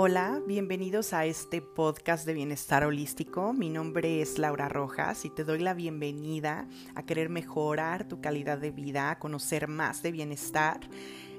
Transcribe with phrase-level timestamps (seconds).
[0.00, 3.52] Hola, bienvenidos a este podcast de bienestar holístico.
[3.52, 8.58] Mi nombre es Laura Rojas y te doy la bienvenida a querer mejorar tu calidad
[8.58, 10.88] de vida, a conocer más de bienestar.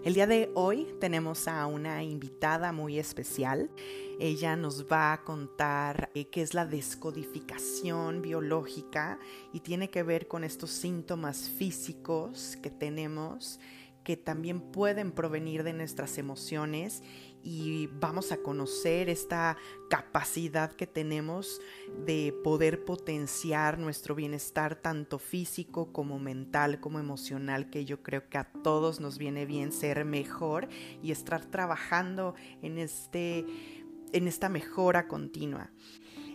[0.03, 3.71] El día de hoy tenemos a una invitada muy especial.
[4.19, 9.19] Ella nos va a contar eh, qué es la descodificación biológica
[9.53, 13.57] y tiene que ver con estos síntomas físicos que tenemos
[14.03, 17.03] que también pueden provenir de nuestras emociones
[17.43, 19.57] y vamos a conocer esta
[19.89, 21.61] capacidad que tenemos
[22.05, 28.37] de poder potenciar nuestro bienestar tanto físico como mental como emocional que yo creo que
[28.37, 30.67] a todos nos viene bien ser mejor
[31.01, 33.45] y estar trabajando en este
[34.11, 35.69] en esta mejora continua.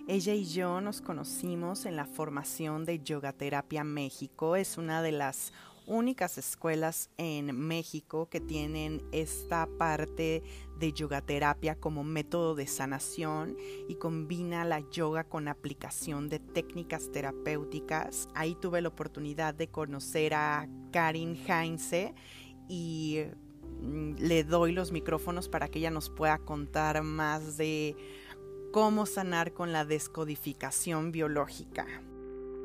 [0.07, 4.55] Ella y yo nos conocimos en la formación de Yoga Terapia México.
[4.55, 5.53] Es una de las
[5.87, 10.43] únicas escuelas en México que tienen esta parte
[10.79, 13.57] de yoga terapia como método de sanación
[13.89, 18.29] y combina la yoga con aplicación de técnicas terapéuticas.
[18.35, 22.15] Ahí tuve la oportunidad de conocer a Karin Heinze
[22.69, 23.25] y
[23.81, 27.97] mm, le doy los micrófonos para que ella nos pueda contar más de
[28.73, 31.87] cómo sanar con la descodificación biológica.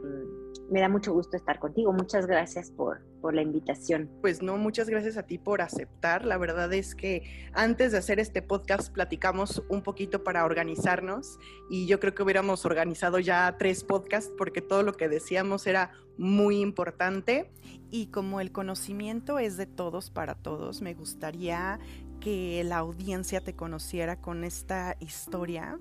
[0.04, 1.94] Mm, me da mucho gusto estar contigo.
[1.94, 4.10] Muchas gracias por, por la invitación.
[4.22, 6.26] Pues no, muchas gracias a ti por aceptar.
[6.26, 11.38] La verdad es que antes de hacer este podcast platicamos un poquito para organizarnos
[11.70, 15.92] y yo creo que hubiéramos organizado ya tres podcasts porque todo lo que decíamos era
[16.18, 17.52] muy importante.
[17.92, 21.80] Y como el conocimiento es de todos para todos, me gustaría
[22.20, 25.80] que la audiencia te conociera con esta historia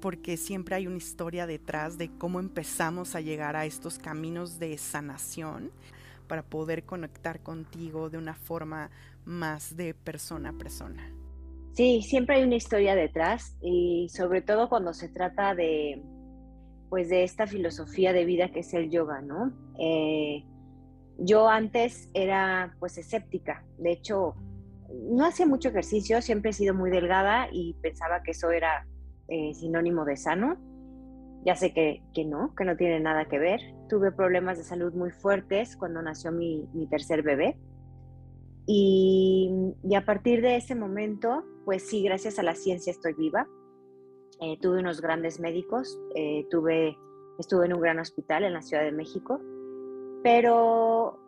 [0.00, 4.76] porque siempre hay una historia detrás de cómo empezamos a llegar a estos caminos de
[4.76, 5.70] sanación
[6.32, 8.90] para poder conectar contigo de una forma
[9.26, 11.12] más de persona a persona.
[11.74, 16.02] Sí, siempre hay una historia detrás y sobre todo cuando se trata de,
[16.88, 19.52] pues, de esta filosofía de vida que es el yoga, ¿no?
[19.78, 20.46] Eh,
[21.18, 23.62] yo antes era, pues, escéptica.
[23.76, 24.34] De hecho,
[25.10, 28.86] no hacía mucho ejercicio, siempre he sido muy delgada y pensaba que eso era
[29.28, 30.56] eh, sinónimo de sano.
[31.44, 33.60] Ya sé que, que, no, que no tiene nada que ver.
[33.92, 37.58] Tuve problemas de salud muy fuertes cuando nació mi, mi tercer bebé.
[38.66, 43.46] Y, y, a partir de ese momento, pues sí, gracias a la ciencia estoy viva.
[44.40, 46.96] Eh, tuve unos grandes médicos, eh, tuve,
[47.38, 49.42] estuve en un gran hospital en la Ciudad de México,
[50.22, 51.20] pero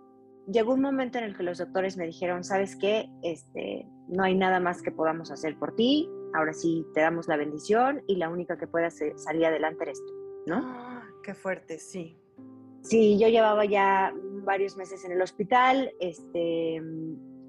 [0.50, 3.10] llegó un momento en el que los doctores me dijeron, ¿sabes qué?
[3.22, 7.36] Este, no hay nada más que podamos hacer por ti, ahora sí te damos la
[7.36, 10.14] bendición y la única que pueda salir adelante eres tú,
[10.46, 10.60] ¿no?
[10.64, 12.23] Ah, qué fuerte, sí.
[12.84, 14.14] Sí, yo llevaba ya
[14.44, 16.82] varios meses en el hospital, este,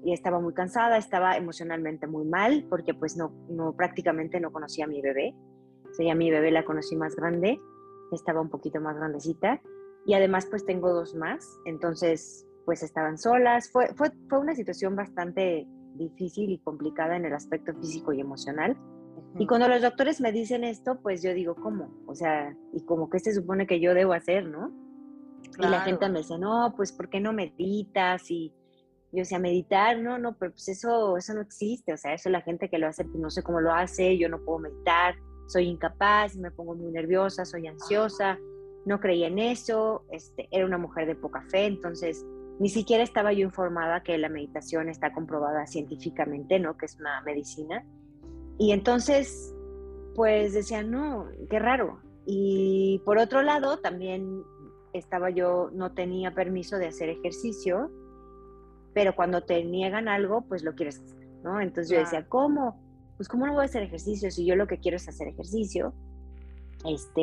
[0.02, 4.86] y estaba muy cansada, estaba emocionalmente muy mal, porque pues no, no prácticamente no conocía
[4.86, 5.34] a mi bebé.
[5.90, 7.60] O sea, ya mi bebé la conocí más grande,
[8.12, 9.60] estaba un poquito más grandecita,
[10.06, 13.70] y además pues tengo dos más, entonces pues estaban solas.
[13.70, 15.66] Fue, fue, fue una situación bastante
[15.96, 18.76] difícil y complicada en el aspecto físico y emocional.
[19.38, 21.90] Y cuando los doctores me dicen esto, pues yo digo, ¿cómo?
[22.06, 24.85] O sea, ¿y como que se supone que yo debo hacer, no?
[25.58, 28.30] Y la gente me dice, no, pues ¿por qué no meditas?
[28.30, 28.52] Y
[29.12, 32.42] yo decía, meditar, no, no, pero pues eso, eso no existe, o sea, eso la
[32.42, 35.14] gente que lo hace, pues no sé cómo lo hace, yo no puedo meditar,
[35.46, 38.38] soy incapaz, me pongo muy nerviosa, soy ansiosa,
[38.84, 42.24] no creía en eso, este, era una mujer de poca fe, entonces
[42.58, 46.76] ni siquiera estaba yo informada que la meditación está comprobada científicamente, ¿no?
[46.76, 47.84] Que es una medicina.
[48.58, 49.54] Y entonces,
[50.14, 52.00] pues decía, no, qué raro.
[52.24, 54.42] Y por otro lado, también
[54.98, 57.90] estaba yo, no tenía permiso de hacer ejercicio,
[58.94, 61.60] pero cuando te niegan algo, pues lo quieres hacer, ¿no?
[61.60, 62.80] Entonces yo decía, ¿cómo?
[63.16, 65.94] Pues ¿cómo no voy a hacer ejercicio si yo lo que quiero es hacer ejercicio?
[66.84, 67.20] Este,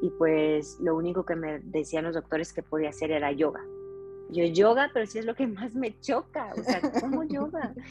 [0.00, 3.64] y pues lo único que me decían los doctores que podía hacer era yoga.
[4.30, 6.52] Yo yoga, pero sí es lo que más me choca.
[6.58, 7.74] O sea, ¿cómo yoga?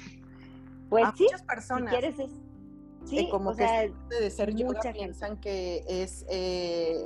[0.90, 1.94] Pues sí, muchas personas.
[1.94, 2.32] Si quieres es,
[3.04, 7.06] sí, como que de ser yoga piensan que es eh,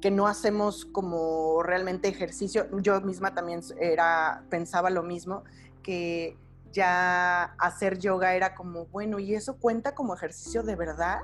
[0.00, 2.66] que no hacemos como realmente ejercicio.
[2.80, 5.44] Yo misma también era pensaba lo mismo
[5.82, 6.36] que
[6.72, 11.20] ya hacer yoga era como bueno y eso cuenta como ejercicio de verdad.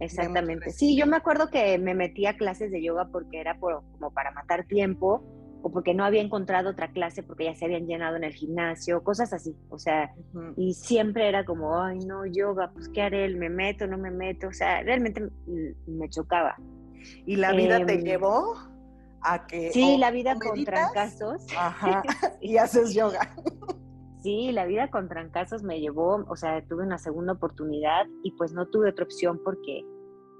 [0.00, 0.70] Exactamente.
[0.70, 4.30] Sí, yo me acuerdo que me metí a clases de yoga porque era como para
[4.32, 5.22] matar tiempo
[5.62, 9.02] o porque no había encontrado otra clase porque ya se habían llenado en el gimnasio,
[9.02, 10.14] cosas así, o sea,
[10.58, 13.34] y siempre era como, ay, no, yoga, pues, ¿qué haré?
[13.34, 14.48] ¿Me meto, no me meto?
[14.48, 15.26] O sea, realmente
[15.86, 16.54] me chocaba.
[17.26, 18.54] ¿Y la vida te em, llevó
[19.22, 19.70] a que...
[19.70, 21.46] Sí, la vida con trancazos.
[21.56, 22.02] Ajá,
[22.40, 23.34] y haces yoga.
[24.22, 28.54] Sí, la vida con trancazos me llevó, o sea, tuve una segunda oportunidad y pues
[28.54, 29.84] no tuve otra opción porque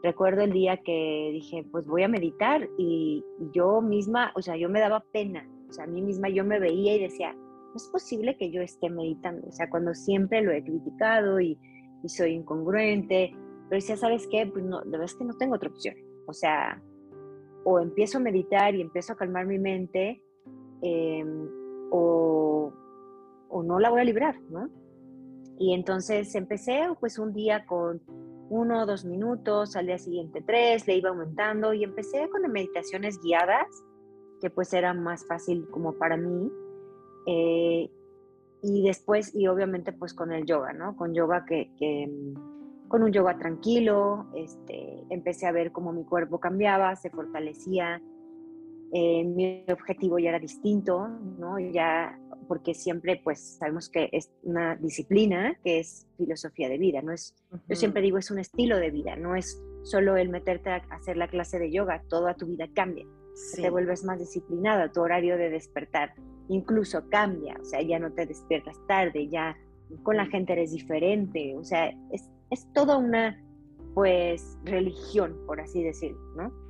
[0.02, 4.68] recuerdo el día que dije, pues voy a meditar y yo misma, o sea, yo
[4.68, 7.88] me daba pena, o sea, a mí misma yo me veía y decía, no es
[7.88, 11.58] posible que yo esté meditando, o sea, cuando siempre lo he criticado y,
[12.06, 13.34] soy incongruente,
[13.68, 14.46] pero decía, ¿sabes qué?
[14.46, 15.94] Pues no, de verdad es que no tengo otra opción,
[16.26, 16.82] o sea,
[17.64, 20.22] o empiezo a meditar y empiezo a calmar mi mente,
[20.82, 21.48] em,
[21.90, 22.72] o,
[23.48, 24.68] o no la voy a librar, ¿no?
[25.58, 28.02] Y entonces empecé pues un día con
[28.50, 33.20] uno o dos minutos, al día siguiente tres, le iba aumentando y empecé con meditaciones
[33.22, 33.66] guiadas,
[34.40, 36.50] que pues era más fácil como para mí.
[37.26, 37.90] Eh,
[38.62, 40.96] y después, y obviamente pues con el yoga, ¿no?
[40.96, 41.70] Con yoga que,
[42.94, 48.00] con un yoga tranquilo, este, empecé a ver cómo mi cuerpo cambiaba, se fortalecía,
[48.92, 51.58] eh, mi objetivo ya era distinto, ¿no?
[51.58, 57.10] Ya porque siempre pues sabemos que es una disciplina que es filosofía de vida, no
[57.10, 57.34] es,
[57.68, 61.16] yo siempre digo es un estilo de vida, no es solo el meterte a hacer
[61.16, 63.04] la clase de yoga, toda tu vida cambia,
[63.56, 66.14] te vuelves más disciplinada, tu horario de despertar
[66.48, 69.56] incluso cambia, o sea, ya no te despiertas tarde, ya
[70.04, 73.40] con la gente eres diferente, o sea, es, es toda una
[73.94, 76.64] pues religión, por así decirlo, ¿no?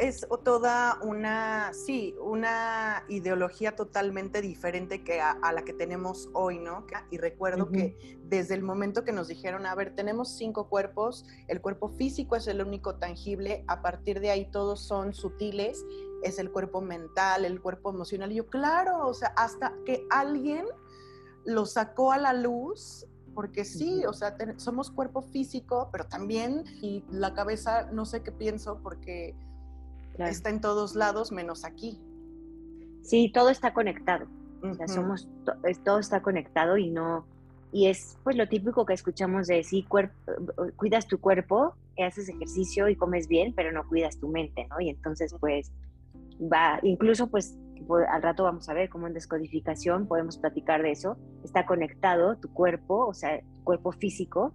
[0.00, 6.86] es toda una, sí, una ideología totalmente diferente que a, la que tenemos hoy, ¿no?
[7.10, 11.60] Y recuerdo que desde el momento que nos dijeron, a ver, tenemos cinco cuerpos, el
[11.60, 15.84] cuerpo físico es el único tangible, a partir de ahí todos son sutiles,
[16.22, 18.32] es el cuerpo mental, el cuerpo emocional.
[18.32, 20.64] Y yo, claro, o sea, hasta que alguien
[21.44, 27.04] lo sacó a la luz, porque sí, o sea, somos cuerpo físico, pero también, y
[27.08, 29.36] la cabeza, no sé qué pienso, porque
[30.18, 32.00] Está en todos lados menos aquí.
[33.02, 34.26] Sí, todo está conectado.
[34.62, 35.28] O sea, somos,
[35.84, 37.26] todo está conectado y no,
[37.70, 39.86] y es pues lo típico que escuchamos de sí,
[40.76, 44.80] cuidas tu cuerpo, haces ejercicio y comes bien, pero no cuidas tu mente, ¿no?
[44.80, 45.70] Y entonces pues
[46.40, 47.56] va, incluso pues
[48.08, 52.52] al rato vamos a ver cómo en descodificación podemos platicar de eso, está conectado tu
[52.52, 54.54] cuerpo, o sea, tu cuerpo físico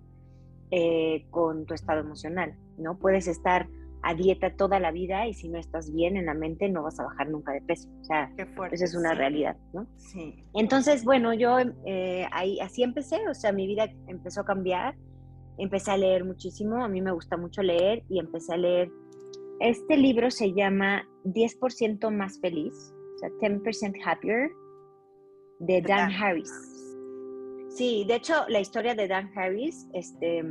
[0.72, 2.98] eh, con tu estado emocional, ¿no?
[2.98, 3.68] Puedes estar
[4.04, 7.00] a dieta toda la vida y si no estás bien en la mente no vas
[7.00, 7.90] a bajar nunca de peso.
[8.02, 8.32] O sea,
[8.72, 9.88] esa es una realidad, ¿no?
[9.98, 10.44] Sí.
[10.54, 14.96] Entonces, bueno, yo eh, ahí, así empecé, o sea, mi vida empezó a cambiar,
[15.58, 18.92] empecé a leer muchísimo, a mí me gusta mucho leer y empecé a leer,
[19.60, 24.52] este libro se llama 10% más feliz, sea, 10% happier,
[25.60, 26.52] de Dan Harris.
[27.70, 30.44] Sí, de hecho, la historia de Dan Harris este,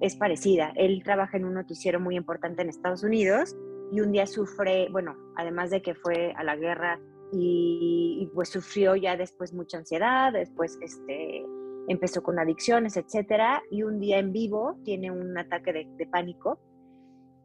[0.00, 0.72] es parecida.
[0.76, 3.56] Él trabaja en un noticiero muy importante en Estados Unidos
[3.90, 7.00] y un día sufre, bueno, además de que fue a la guerra
[7.32, 11.44] y, pues sufrió ya después mucha ansiedad, después este,
[11.88, 16.60] empezó con adicciones, etcétera, y un día en vivo tiene un ataque de, pánico,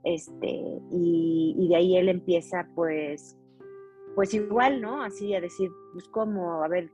[0.03, 0.47] este,
[0.91, 3.35] y, y, de ahí él empieza pues,
[4.15, 5.03] pues igual, ¿no?
[5.03, 6.89] Así a decir, pues cómo, a ver,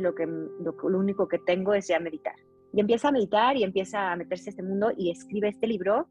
[0.00, 2.34] lo, que, lo, único que tengo es ya meditar.
[2.72, 6.08] Y empieza a meditar y empieza a meterse a este mundo y escribe este libro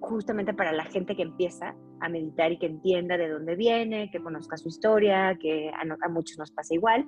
[0.00, 4.22] justamente para la gente que empieza a meditar y que entienda de dónde viene, que
[4.22, 7.06] conozca su historia, que a, muchos nos pasa igual.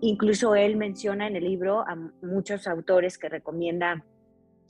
[0.00, 4.04] Incluso él menciona en el libro a muchos autores que recomienda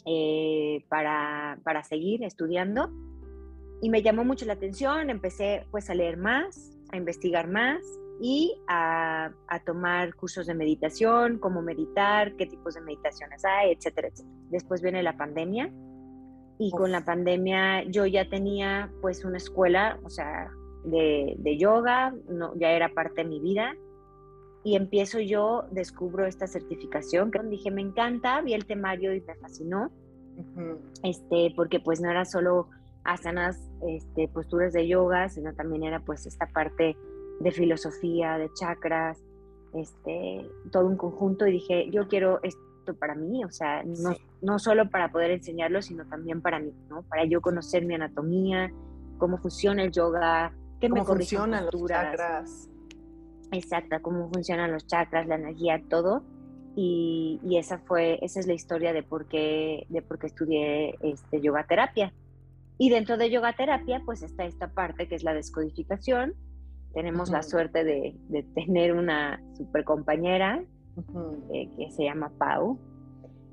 [0.06, 2.90] eh, para seguir estudiando.
[3.82, 7.80] Y me llamó mucho la atención, empecé pues a leer más, a investigar más
[8.20, 9.32] y a,
[9.64, 14.36] tomar cursos de meditación, cómo meditar, qué tipos de meditaciones hay, etcétera, etcétera.
[14.50, 15.70] Después viene la pandemia
[16.58, 20.50] y con la pandemia yo ya tenía pues una escuela, o sea,
[20.84, 23.74] de, yoga, no, ya era parte de mi vida
[24.64, 29.34] y empiezo yo, descubro esta certificación que dije, me encanta, vi el temario y me
[29.36, 29.90] fascinó,
[31.02, 32.68] este, porque pues no era solo
[33.06, 33.58] asanas,
[33.88, 36.96] este, posturas de yoga, sino también era pues esta parte
[37.40, 39.22] de filosofía, de chakras,
[39.74, 44.58] este, todo un conjunto y dije, yo quiero esto para mí, o sea, no, no
[44.58, 47.02] solo para poder enseñarlo, sino también para mí, ¿no?
[47.02, 48.72] Para yo conocer mi anatomía,
[49.18, 52.68] cómo funciona el yoga, qué cómo funcionan los chakras.
[53.52, 56.22] Exacto, cómo funcionan los chakras, la energía, todo.
[56.74, 60.94] Y, y, esa fue, esa es la historia de por qué, de por qué estudié
[61.00, 62.12] este, yoga terapia.
[62.78, 66.34] Y dentro de yoga terapia, pues está esta parte que es la descodificación,
[66.96, 68.16] tenemos la suerte de,
[68.54, 70.64] tener una super compañera
[71.52, 72.78] eh, que se llama Pau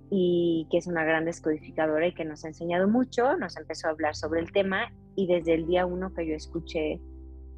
[0.09, 3.91] y que es una gran descodificadora y que nos ha enseñado mucho, nos empezó a
[3.91, 7.01] hablar sobre el tema y desde el día uno que yo escuché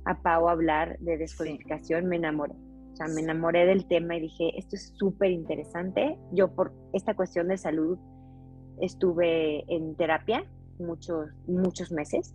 [0.05, 2.53] a Pau hablar de descodificación me enamoré.
[2.53, 6.17] O O sea, me enamoré del tema y dije, esto es súper interesante.
[6.31, 7.99] Yo por esta cuestión de salud
[8.81, 10.45] estuve en terapia
[10.79, 12.33] muchos, muchos meses.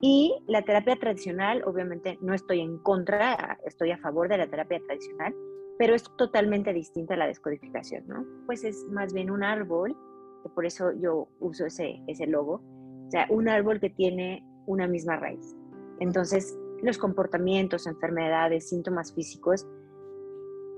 [0.00, 4.80] Y la terapia tradicional, obviamente no estoy en contra, estoy a favor de la terapia
[4.86, 5.34] tradicional,
[5.78, 8.24] pero es totalmente distinta a la descodificación, ¿no?
[8.46, 9.96] Pues es más bien un árbol,
[10.42, 12.62] que por eso yo uso ese, ese logo,
[13.06, 15.56] o sea, un árbol que tiene una misma raíz.
[15.98, 19.66] Entonces, los comportamientos, enfermedades, síntomas físicos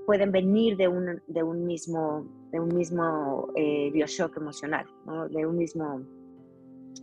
[0.05, 4.87] pueden venir de un, de un mismo, de un mismo eh, bioshock emocional,
[5.29, 6.01] de un mismo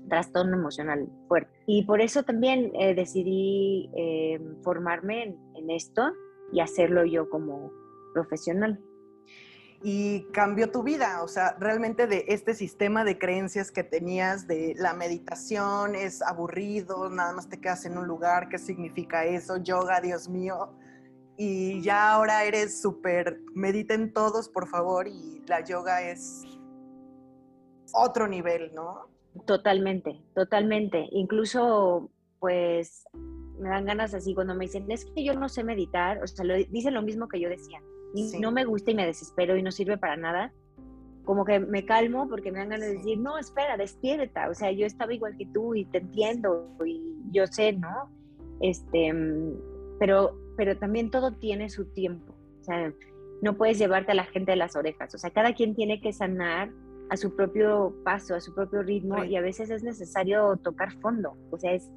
[0.08, 1.52] trastorno emocional fuerte.
[1.66, 6.12] Y por eso también eh, decidí eh, formarme en, esto
[6.52, 7.72] y hacerlo yo como
[8.14, 8.80] profesional.
[9.82, 14.74] Y cambió tu vida, o sea, realmente de este sistema de creencias que tenías de
[14.76, 19.58] la meditación es aburrido, nada más te quedas en un lugar, ¿qué significa eso?
[19.58, 20.74] Yoga, Dios mío
[21.40, 26.42] y ya ahora eres súper, mediten todos, por favor, y la yoga es
[27.94, 29.08] otro nivel, ¿no?
[29.46, 31.08] Totalmente, totalmente.
[31.12, 33.04] Incluso, pues,
[33.58, 36.44] me dan ganas así cuando me dicen, es que yo no sé meditar, o sea,
[36.44, 37.80] lo, dicen lo mismo que yo decía,
[38.14, 40.52] y no me gusta y me desespero y no sirve para nada.
[41.24, 44.48] Como que me calmo porque me dan ganas de decir, no, espera, despierta.
[44.48, 48.10] O sea, yo estaba igual que tú y te entiendo y yo sé, ¿no?
[48.60, 49.12] Este,
[49.98, 52.34] pero pero también todo tiene su tiempo.
[52.60, 52.92] O sea,
[53.42, 55.14] no puedes llevarte a la gente de las orejas.
[55.14, 56.72] O sea, cada quien tiene que sanar
[57.10, 61.36] a su propio paso, a su propio ritmo y a veces es necesario tocar fondo.
[61.50, 61.88] O sea, es,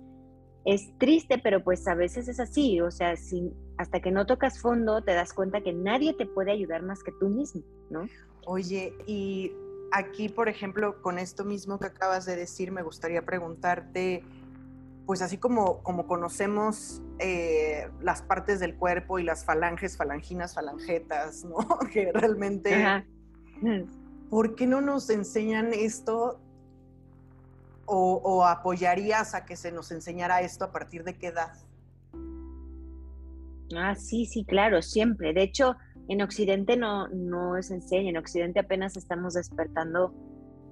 [0.66, 2.80] es triste, pero pues a veces es así.
[2.82, 6.52] O sea, si, hasta que no tocas fondo te das cuenta que nadie te puede
[6.52, 8.08] ayudar más que tú mismo, ¿no?
[8.46, 9.52] Oye, y
[9.92, 14.24] aquí, por ejemplo, con esto mismo que acabas de decir, me gustaría preguntarte,
[15.06, 21.44] pues así como, como conocemos eh, las partes del cuerpo y las falanges, falanginas, falangetas,
[21.44, 21.58] ¿no?
[21.92, 23.04] que realmente...
[24.32, 26.40] ¿Por qué no nos enseñan esto
[27.86, 31.52] o, o, apoyarías a que se nos enseñara esto a partir de qué edad?
[33.76, 35.34] Ah, sí, sí, claro, siempre.
[35.34, 35.76] De hecho,
[36.08, 40.14] en Occidente no, no se enseña, en Occidente apenas estamos despertando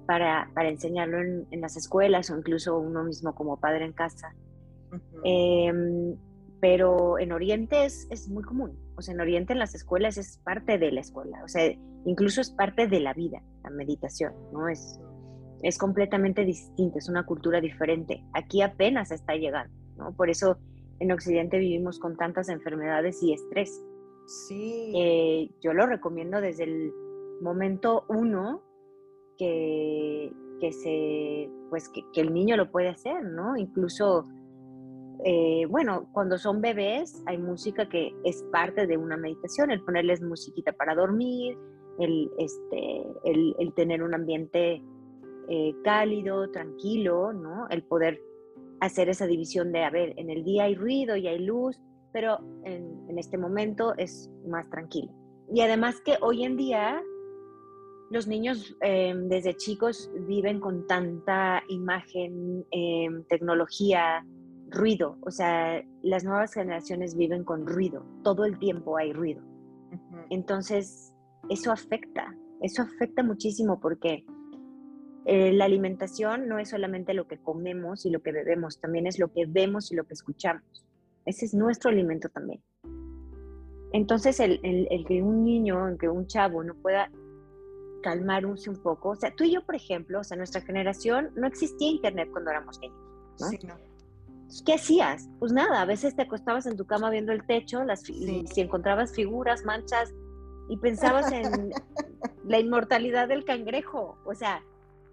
[0.06, 4.34] para, para enseñarlo en, en, las escuelas o incluso uno mismo como padre en casa.
[5.22, 6.16] Em,
[6.60, 8.78] pero en Oriente es, es, muy común.
[9.02, 11.42] Sea, en Oriente en las escuelas es parte de la escuela.
[11.44, 11.70] O sea,
[12.04, 14.68] incluso es parte de la vida, la meditación, ¿no?
[14.68, 15.00] Es,
[15.62, 18.24] es completamente distinto, es una cultura diferente.
[18.32, 20.12] Aquí apenas está llegando, ¿no?
[20.14, 20.58] Por eso
[20.98, 23.82] en Occidente vivimos con tantas enfermedades y estrés.
[24.26, 24.92] Sí.
[24.94, 26.92] Eh, yo lo recomiendo desde el
[27.40, 28.62] momento uno
[29.36, 33.56] que, que se, pues que, el niño lo puede hacer, ¿no?
[33.56, 34.28] Incluso,
[35.24, 40.22] eh, bueno, cuando son bebés hay música que es parte de una meditación, el ponerles
[40.22, 41.58] musiquita para dormir,
[41.98, 44.82] el, este, el, tener un ambiente
[45.48, 47.68] eh, cálido, tranquilo, ¿no?
[47.68, 48.20] El poder
[48.80, 51.78] hacer esa división de, a ver, en el día hay ruido y hay luz,
[52.12, 55.12] pero en, este momento es más tranquilo.
[55.52, 57.02] Y además que hoy en día
[58.10, 62.64] los niños em, desde chicos viven con tanta imagen,
[63.28, 64.24] tecnología,
[64.70, 65.18] ruido.
[65.22, 68.04] O sea, las nuevas generaciones viven con ruido.
[68.22, 69.42] Todo el tiempo hay ruido.
[70.30, 71.14] Entonces,
[71.48, 72.34] eso afecta.
[72.60, 74.24] Eso afecta muchísimo porque
[75.24, 79.18] eh, la alimentación no es solamente lo que comemos y lo que bebemos, también es
[79.18, 80.84] lo que vemos y lo que escuchamos.
[81.24, 82.62] Ese es nuestro alimento también.
[83.92, 87.10] Entonces, el, el que un niño, que un chavo no pueda
[88.00, 89.10] calmarse un poco.
[89.10, 92.50] O sea, tú y yo, por ejemplo, o sea, nuestra generación no existía internet cuando
[92.50, 92.98] éramos niños,
[93.40, 93.48] ¿no?
[93.48, 93.89] Sí, no.
[94.66, 95.28] ¿Qué hacías?
[95.38, 98.60] Pues nada, a veces te acostabas en tu cama viendo el techo, las, y si
[98.60, 100.12] encontrabas figuras, manchas,
[100.68, 101.70] y pensabas en
[102.44, 104.18] la inmortalidad del cangrejo.
[104.24, 104.62] O sea,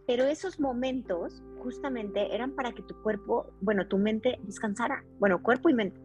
[0.07, 5.69] pero esos momentos justamente eran para que tu cuerpo, bueno, tu mente descansara, bueno, cuerpo
[5.69, 5.99] y mente,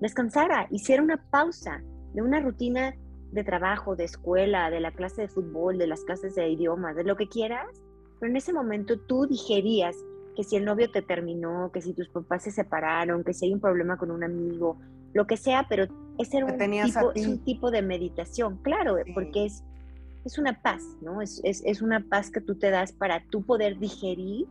[0.00, 1.82] descansara, hiciera una pausa
[2.14, 2.94] de una rutina
[3.32, 7.04] de trabajo, de escuela, de la clase de fútbol, de las clases de idiomas, de
[7.04, 7.66] lo que quieras,
[8.18, 9.96] pero en ese momento tú digerías
[10.38, 13.54] que si el novio te terminó, que si tus papás se separaron, que si hay
[13.54, 14.78] un problema con un amigo,
[15.12, 19.46] lo que sea, pero ese era un, tipo, es un tipo de meditación, claro, porque
[19.46, 19.64] es,
[20.24, 21.22] es una paz, ¿no?
[21.22, 24.46] Es, es, es una paz que tú te das para tú poder digerir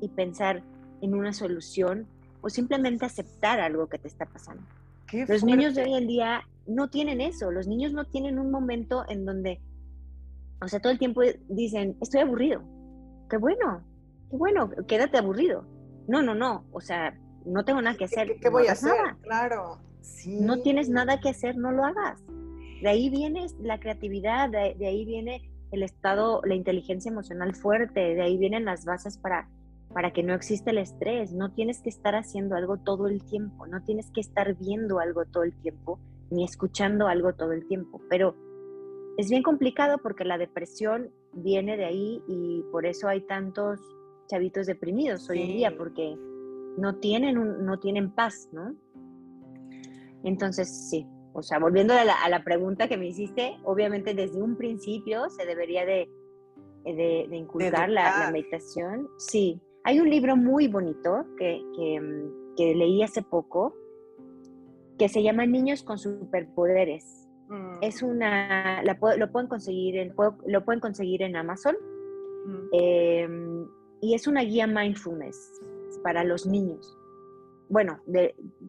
[0.00, 0.62] y pensar
[1.00, 2.06] en una solución
[2.40, 4.62] o simplemente aceptar algo que te está pasando.
[5.26, 9.04] Los niños de hoy en día no tienen eso, los niños no tienen un momento
[9.08, 9.60] en donde,
[10.62, 12.62] o sea, todo el tiempo dicen, estoy aburrido.
[13.28, 13.82] Qué bueno,
[14.30, 15.66] qué bueno, quédate aburrido.
[16.06, 18.36] No, no, no, o sea, no tengo nada que hacer.
[18.40, 18.92] ¿Qué, voy a hacer?
[19.22, 19.80] Claro.
[20.26, 22.22] No tienes nada que hacer, no lo hagas.
[22.82, 28.22] de ahí viene la creatividad, de, ahí viene el estado, la inteligencia emocional fuerte, de
[28.22, 29.48] ahí vienen las bases para,
[29.92, 31.32] para que no exista el estrés.
[31.32, 35.24] No tienes que estar haciendo algo todo el tiempo, no tienes que estar viendo algo
[35.24, 35.98] todo el tiempo,
[36.30, 38.00] ni escuchando algo todo el tiempo.
[38.10, 38.36] Pero
[39.16, 43.80] es bien complicado porque la depresión viene de ahí y por eso hay tantos
[44.26, 46.16] chavitos deprimidos hoy en día, porque
[46.76, 48.74] no tienen, no tienen paz, ¿no?
[50.24, 55.28] Entonces, sí, o sea, volviendo a la, pregunta que me hiciste, obviamente desde un principio
[55.30, 56.08] se debería de,
[56.84, 59.08] de, inculcar la, meditación.
[59.18, 61.60] Sí, hay un libro muy bonito que,
[62.56, 63.74] que, leí hace poco
[64.96, 67.28] que se llama Niños con superpoderes.
[67.48, 67.78] Mm.
[67.82, 70.14] Es una, lo pueden conseguir en,
[70.46, 71.74] lo pueden conseguir en Amazon.
[72.46, 72.68] Mm.
[72.72, 73.68] Em,
[74.04, 75.62] y es una guía mindfulness
[76.02, 76.98] para los niños.
[77.70, 77.98] Bueno,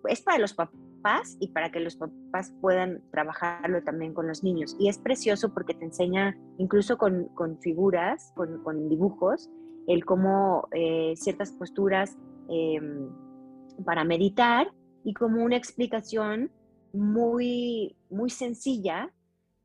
[0.07, 4.77] es para los papás y para que los papás puedan trabajarlo también con los niños.
[4.79, 7.29] Y es precioso porque te enseña, incluso con,
[7.61, 9.49] figuras, con, dibujos,
[9.87, 13.09] el cómo eh, ciertas posturas em,
[13.83, 14.71] para meditar
[15.03, 16.49] y como una explicación
[16.93, 19.11] muy, muy sencilla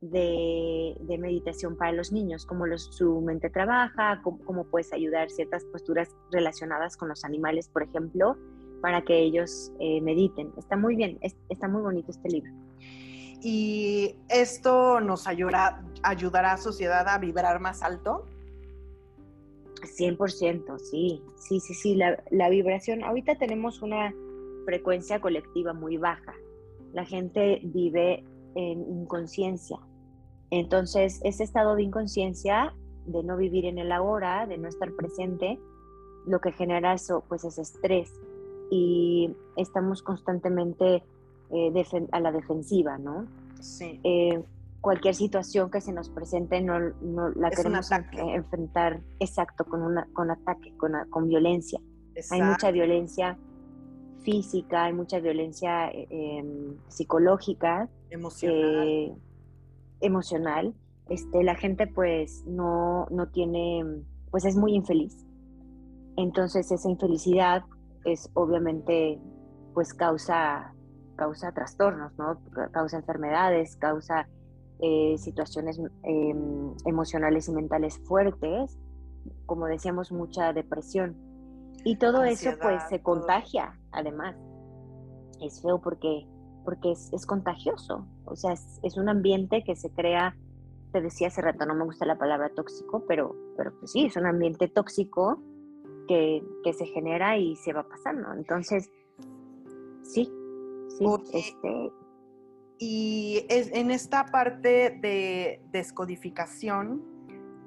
[0.01, 6.09] de, meditación para los niños, cómo su mente trabaja, cómo, cómo, puedes ayudar ciertas posturas
[6.31, 8.37] relacionadas con los animales, por ejemplo,
[8.81, 10.53] para que ellos eh, mediten.
[10.57, 12.53] Está muy bien, está muy bonito este libro.
[13.43, 18.27] ¿Y esto nos ayudará, ayudará a la sociedad a vibrar más alto?
[19.83, 24.13] 100%, sí, sí, sí, sí, la, la vibración, ahorita tenemos una
[24.67, 26.35] frecuencia colectiva muy baja,
[26.93, 28.23] la gente vive
[28.55, 29.79] en inconsciencia,
[30.51, 32.75] entonces ese estado de inconsciencia,
[33.07, 35.59] de no vivir en el ahora, de no estar presente,
[36.27, 38.13] lo que genera eso, pues es estrés,
[38.71, 41.03] y estamos constantemente
[41.51, 43.27] eh, a la defensiva, ¿no?
[43.61, 44.01] Sí.
[44.05, 44.43] Eh,
[44.81, 46.79] cualquier situación que se nos presente no,
[47.35, 51.81] la queremos enfrentar exacto con una con ataque con, con violencia.
[52.31, 53.39] Hay mucha violencia
[54.23, 59.17] física hay mucha violencia eh, em, psicológica emocional
[60.01, 60.75] emocional
[61.09, 63.85] este la gente pues no no tiene
[64.31, 65.27] pues es muy infeliz
[66.17, 67.65] entonces esa infelicidad
[68.05, 69.21] es obviamente
[69.75, 70.75] pues causa,
[71.17, 72.41] causa trastornos, ¿no?
[72.73, 74.29] Causa enfermedades, causa
[74.81, 78.79] eh, situaciones em, emocionales y mentales fuertes,
[79.47, 81.17] como decíamos, mucha depresión.
[81.85, 84.37] Y todo eso pues se contagia, además.
[85.41, 86.27] Es feo porque,
[86.65, 88.07] porque es, contagioso.
[88.25, 90.37] O sea, es, un ambiente que se crea,
[90.93, 94.17] te decía hace rato, no me gusta la palabra tóxico, pero, pero pues sí, es
[94.17, 95.43] un ambiente tóxico
[96.09, 96.43] que,
[96.73, 98.33] se genera y se va pasando.
[98.33, 98.91] Entonces,
[100.03, 100.31] sí,
[100.99, 101.93] sí, este...
[102.83, 107.03] Y es, en esta parte de descodificación,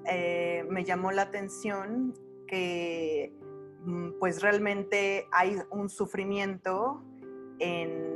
[0.07, 2.15] eh, me llamó la atención
[2.47, 3.31] que
[3.85, 7.03] mm, pues realmente hay un sufrimiento
[7.59, 8.12] en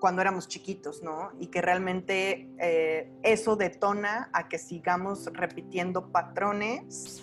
[0.00, 1.30] cuando éramos chiquitos, ¿no?
[1.38, 7.22] Y que realmente eh, eso detona a que sigamos repitiendo patrones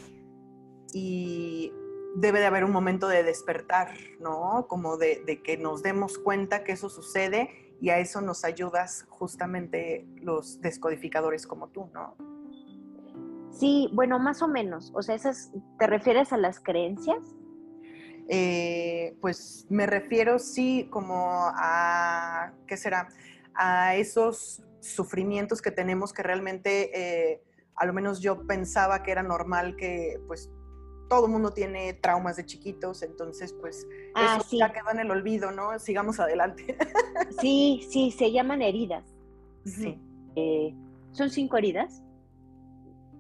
[0.94, 1.74] y
[2.16, 4.66] debe de haber un momento de despertar, ¿no?
[4.68, 10.08] Como de, que nos demos cuenta que eso sucede y a eso nos ayudas justamente
[10.22, 12.16] los descodificadores como tú, ¿no?
[13.52, 14.92] Sí, bueno, más o menos.
[14.96, 17.20] O sea, esas, ¿te refieres a las creencias?
[18.30, 23.10] Eh, pues me refiero, sí, como a, ¿qué será?
[23.54, 26.92] A esos sufrimientos que tenemos que realmente,
[27.32, 27.42] eh,
[27.76, 30.50] a lo menos yo pensaba que era normal que pues
[31.10, 35.12] todo el mundo tiene traumas de chiquitos, entonces pues ah, eso ya quedó en el
[35.12, 35.80] olvido, ¿no?
[35.80, 36.78] Sigamos adelante.
[37.42, 39.04] Sí, sí, se llaman heridas.
[39.66, 40.00] Sí.
[40.36, 40.74] Eh,
[41.12, 42.04] son cinco heridas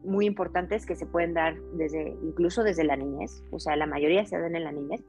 [0.07, 4.25] muy importantes que se pueden dar desde, incluso desde la niñez, o sea, la mayoría
[4.25, 5.03] se dan en la niñez.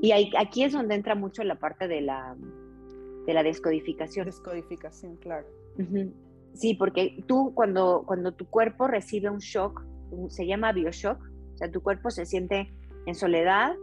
[0.00, 2.36] Y aquí es donde entra mucho la parte de la,
[3.26, 4.26] de la descodificación.
[4.26, 5.46] Descodificación, claro.
[6.54, 9.84] Sí, porque tú cuando, cuando tu cuerpo recibe un shock,
[10.28, 11.20] se llama bioshock,
[11.54, 12.72] o sea, tu cuerpo se siente
[13.06, 13.74] en soledad,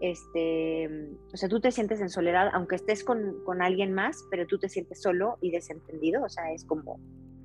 [0.00, 0.88] este,
[1.32, 4.58] o sea, tú te sientes en soledad, aunque estés con, con, alguien más, pero tú
[4.58, 6.98] te sientes solo y desentendido, o sea, es como,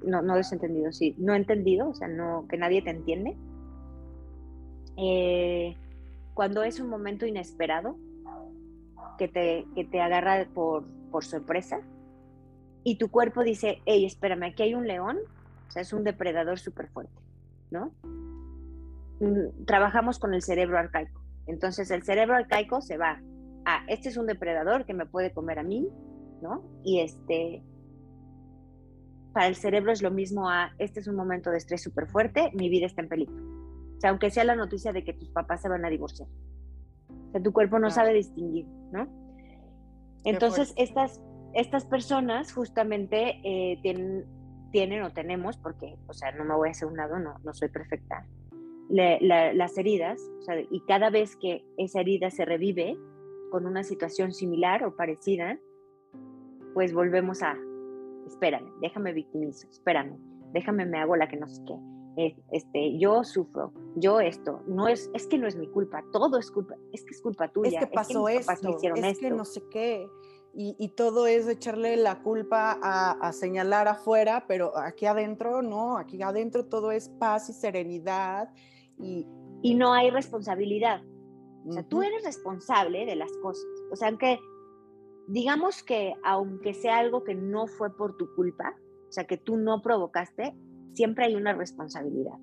[0.08, 3.36] no, no desentendido, sí, no entendido, o sea, no, que nadie te entiende.
[4.98, 5.76] Eh,
[6.34, 7.98] cuando es un momento inesperado,
[9.18, 11.82] que te, que te agarra por, por sorpresa,
[12.84, 15.18] y tu cuerpo dice, hey, espérame, aquí hay un león,
[15.68, 17.22] o sea, es un depredador súper fuerte,
[17.70, 17.92] ¿no?
[19.20, 21.22] Mm, trabajamos con el cerebro arcaico.
[21.48, 23.22] Entonces el cerebro arcaico se va
[23.66, 25.90] a, este es un depredador que me puede comer a mí,
[26.42, 26.64] ¿no?
[26.84, 27.64] Y este,
[29.38, 32.50] para el cerebro es lo mismo a, este es un momento de estrés súper fuerte,
[32.56, 33.36] mi vida está en peligro.
[33.36, 36.28] O sea, aunque sea la noticia de que tus papás se van a divorciar.
[36.28, 39.08] O sea, tu cuerpo no sabe distinguir, ¿no?
[40.24, 41.22] Entonces, estas,
[41.54, 44.26] estas personas justamente eh, tienen,
[44.72, 47.54] tienen o tenemos, porque, o sea, no me voy a hacer un lado, no, no
[47.54, 48.26] soy perfecta,
[48.90, 52.98] las heridas, o sea, y cada vez que esa herida se revive
[53.52, 55.60] con una situación similar o parecida,
[56.74, 57.56] pues volvemos a,
[58.28, 60.18] espérame, déjame victimizo, espérame,
[60.54, 65.10] déjame me hago la que no sé qué, este, yo sufro, yo esto, no es,
[65.14, 67.80] es que no es mi culpa, todo es culpa, es que es culpa tuya.
[67.80, 68.52] Es que pasó esto,
[68.96, 70.08] es que no sé qué.
[70.60, 76.66] Y, todo es echarle la culpa a, señalar afuera, pero aquí adentro no, aquí adentro
[76.66, 78.50] todo es paz y serenidad.
[78.98, 79.28] Y,
[79.62, 81.04] y no hay responsabilidad.
[81.68, 83.68] O sea, tú eres responsable de las cosas.
[83.92, 84.40] O sea, aunque
[85.28, 88.76] digamos que aunque sea algo que no fue por tu culpa,
[89.08, 90.56] o sea, que tú no provocaste,
[90.94, 92.38] siempre hay una responsabilidad.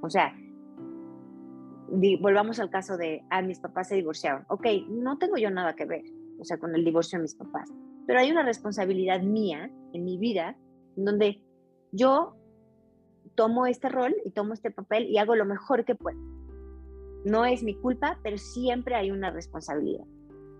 [0.00, 0.34] O sea,
[2.20, 4.44] volvamos al caso de, ah, mis papás se divorciaron.
[4.48, 6.04] Ok, no tengo yo nada que ver,
[6.40, 7.68] o sea, con el divorcio de mis papás,
[8.06, 10.56] pero hay una responsabilidad mía en mi vida
[10.96, 11.42] en donde
[11.92, 12.36] yo
[13.34, 16.18] tomo este rol y tomo este papel y hago lo mejor que puedo.
[17.24, 20.04] No es mi culpa, pero siempre hay una responsabilidad.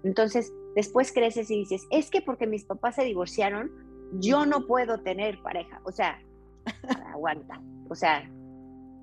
[0.05, 3.71] Entonces, después creces y dices, es que porque mis papás se divorciaron,
[4.15, 5.81] yo no puedo tener pareja.
[5.85, 6.21] O sea,
[7.13, 7.61] aguanta.
[7.89, 8.29] O sea,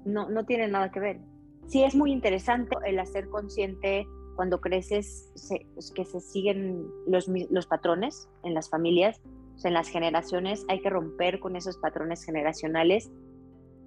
[0.05, 1.19] no, no tiene nada que ver.
[1.67, 5.31] Sí es muy interesante el hacer consciente cuando creces
[5.73, 9.21] pues, que se siguen los, los patrones en las familias,
[9.63, 10.65] en las generaciones.
[10.69, 13.11] Hay que romper con esos patrones generacionales,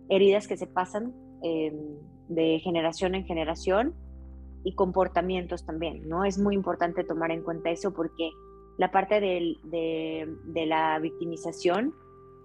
[0.09, 1.97] heridas que se pasan em,
[2.29, 3.95] de generación en generación
[4.64, 6.25] y comportamientos también, ¿no?
[6.25, 8.31] Es muy importante tomar en cuenta eso porque
[8.79, 11.94] la parte de, la victimización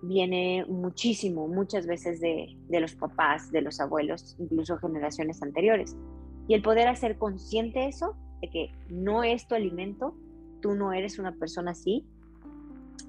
[0.01, 5.95] viene muchísimo, muchas veces de, de, los papás, de los abuelos, incluso generaciones anteriores.
[6.47, 10.15] Y el poder hacer consciente eso, de que no es tu alimento,
[10.61, 12.05] tú no eres una persona así,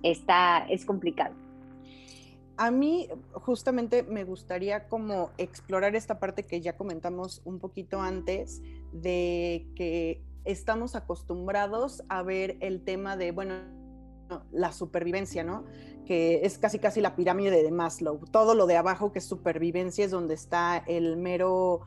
[0.03, 1.35] está, es complicado
[2.59, 8.61] a mí justamente me gustaría como explorar esta parte que ya comentamos un poquito antes,
[8.93, 13.55] de que estamos acostumbrados a ver el tema de, bueno,
[14.51, 15.65] la supervivencia, ¿no?
[16.05, 18.25] Que es casi casi la pirámide de Maslow.
[18.31, 21.83] Todo lo de abajo que es supervivencia es donde está el mero,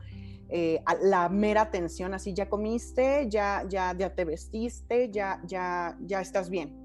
[0.48, 6.22] eh, la mera atención, así ya comiste, ya, ya, ya te vestiste, ya, ya, ya
[6.22, 6.80] estás bien.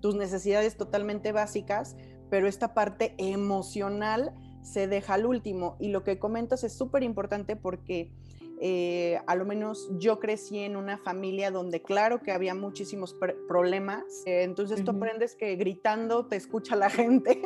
[0.00, 1.96] Tus necesidades totalmente básicas,
[2.30, 5.76] pero esta parte emocional se deja al último.
[5.80, 8.10] Y lo que comentas es súper importante porque
[8.60, 13.14] eh, a lo menos yo crecí en una familia donde claro que había muchísimos
[13.46, 17.42] problemas, eh, entonces tú aprendes que gritando te escucha la gente.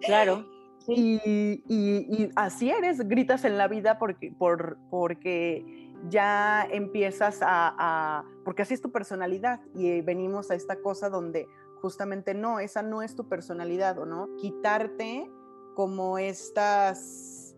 [0.00, 0.46] Claro.
[0.88, 8.62] Y, así eres, gritas en la vida porque, por, porque ya empiezas a, a, porque
[8.62, 11.46] así es tu personalidad y venimos a esta cosa donde
[11.80, 14.28] justamente no, esa no es tu personalidad, ¿o no?
[14.36, 15.30] Quitarte
[15.74, 17.56] como estas,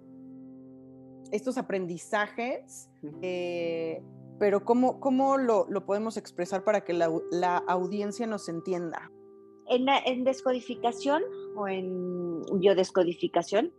[1.30, 2.90] estos aprendizajes,
[3.22, 4.02] eh,
[4.38, 9.10] pero ¿cómo, cómo lo, podemos expresar para que la, audiencia nos entienda?
[9.68, 11.22] En, descodificación
[11.56, 13.72] o en biodescodificación,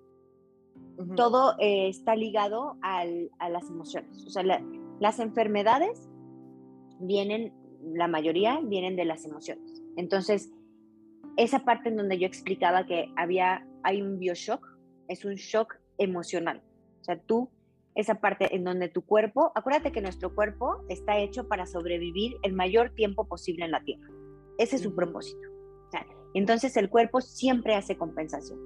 [1.15, 3.05] todo eh, está ligado a
[3.49, 4.25] las emociones.
[4.25, 4.43] O sea,
[4.99, 6.09] las enfermedades
[6.99, 9.82] vienen, la mayoría vienen de las emociones.
[9.97, 10.51] Entonces,
[11.37, 14.65] esa parte en donde yo explicaba que había, hay un bioshock,
[15.07, 16.61] es un shock emocional.
[17.01, 17.49] O sea, tú,
[17.95, 22.53] esa parte en donde tu cuerpo, acuérdate que nuestro cuerpo está hecho para sobrevivir el
[22.53, 24.07] mayor tiempo posible en la Tierra.
[24.57, 25.47] Ese es su propósito.
[26.33, 28.59] entonces el cuerpo siempre hace compensación.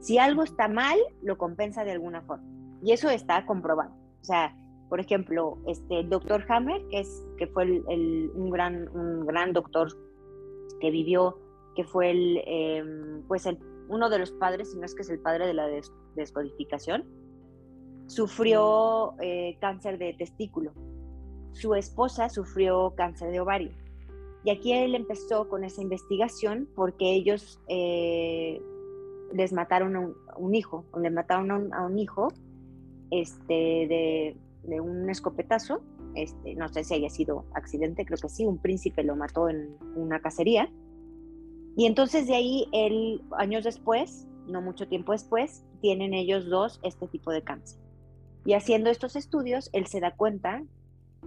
[0.00, 2.44] Si algo está mal, lo compensa de alguna forma.
[2.82, 3.90] Y eso está comprobado.
[4.22, 4.56] O sea,
[4.88, 9.88] por ejemplo, este, el doctor Hammer, que, es, que fue un, gran, un gran doctor
[10.80, 11.38] que vivió,
[11.74, 15.10] que fue el, em, pues el, uno de los padres, si no es que es
[15.10, 15.66] el padre de la
[16.14, 17.04] descodificación,
[18.06, 20.72] sufrió eh, cáncer de testículo.
[21.52, 23.70] Su esposa sufrió cáncer de ovario.
[24.44, 28.60] Y aquí él empezó con esa investigación porque ellos eh,
[29.32, 32.28] les mataron a un, hijo, o le mataron a un, hijo
[33.10, 35.82] este, de, un escopetazo
[36.14, 39.76] este, no sé si haya sido accidente, creo que sí, un príncipe lo mató en
[39.96, 40.70] una cacería.
[41.76, 47.06] Y entonces de ahí, él, años después, no mucho tiempo después, tienen ellos dos este
[47.06, 47.80] tipo de cáncer.
[48.44, 50.64] Y haciendo estos estudios, él se da cuenta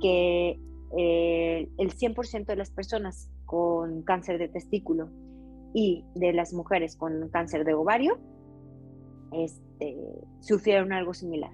[0.01, 0.59] que
[0.97, 5.09] eh, el 100% de las personas con cáncer de testículo
[5.73, 8.19] y de las mujeres con cáncer de ovario
[9.31, 9.97] este,
[10.41, 11.51] sufrieron algo similar.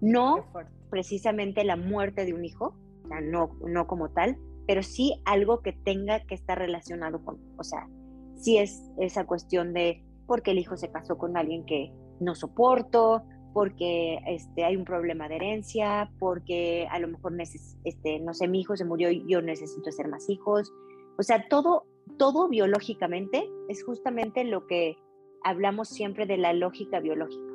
[0.00, 0.46] No
[0.90, 2.74] precisamente la muerte de un hijo,
[3.22, 7.88] no, no como tal, pero sí algo que tenga que estar relacionado con, o sea,
[8.36, 13.22] sí es esa cuestión de porque el hijo se casó con alguien que no soporto,
[13.54, 18.60] porque este, hay un problema de herencia, porque a lo mejor, este, no sé, mi
[18.60, 20.72] hijo se murió y yo necesito hacer más hijos.
[21.18, 21.86] O sea, todo,
[22.18, 24.96] todo biológicamente es justamente lo que
[25.42, 27.47] hablamos siempre de la lógica biológica.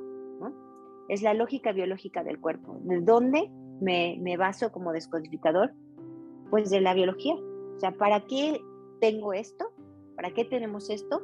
[1.10, 2.78] Es la lógica biológica del cuerpo.
[2.82, 5.74] ¿De dónde me, me baso como descodificador?
[6.50, 7.36] Pues de la biología.
[7.36, 8.62] O sea, ¿para qué
[9.00, 9.66] tengo esto?
[10.16, 11.22] ¿Para qué tenemos esto?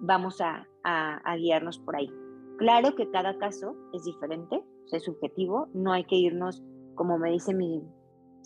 [0.00, 2.10] Vamos a, a, guiarnos por ahí.
[2.58, 4.62] Claro que cada caso es diferente,
[4.92, 6.62] es subjetivo, no hay que irnos,
[6.94, 7.82] como me dice mi,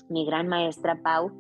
[0.09, 1.31] mi gran maestra Pau,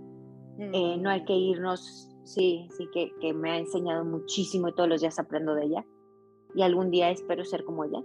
[0.59, 4.87] eh, no hay que irnos Sí, sí, que, que, me ha enseñado muchísimo y todos
[4.87, 5.87] los días aprendo de ella.
[6.55, 8.03] Y algún día espero ser como ella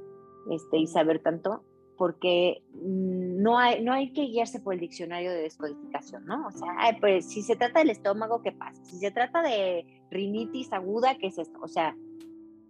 [0.49, 1.63] este, y saber tanto,
[1.97, 6.47] porque no hay, no hay que guiarse por el diccionario de descodificación, ¿no?
[6.47, 8.83] O sea, pues si se trata del estómago, ¿qué pasa?
[8.85, 11.59] Si se trata de rinitis aguda, ¿qué es esto?
[11.61, 11.95] O sea,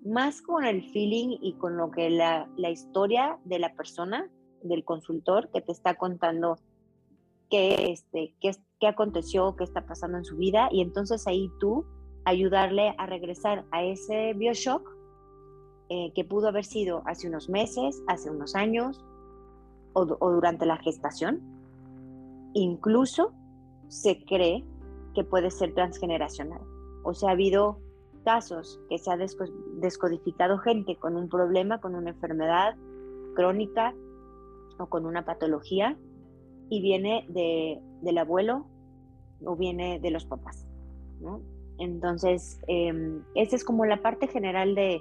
[0.06, 4.30] más con el feeling y con lo que la, la historia de la persona,
[4.62, 6.58] del consultor que te está contando
[7.50, 11.86] qué, este, qué, qué aconteció, qué está pasando en su vida, y entonces ahí tú
[12.26, 14.90] ayudarle a regresar a ese bioshock
[15.96, 19.00] eh, que pudo haber sido hace unos meses, hace unos años
[19.94, 21.40] o, durante la gestación.
[22.56, 23.32] Incluso
[23.90, 24.66] se cree
[25.14, 26.62] que puede ser transgeneracional.
[27.04, 27.78] O sea, ha habido
[28.26, 32.76] casos que se ha descodificado gente con un problema, con una enfermedad
[33.36, 33.94] crónica
[34.80, 35.96] o con una patología
[36.72, 38.66] y viene de, del abuelo
[39.46, 40.66] o viene de los papás.
[41.78, 45.00] Entonces, eh, esa es como la parte general de,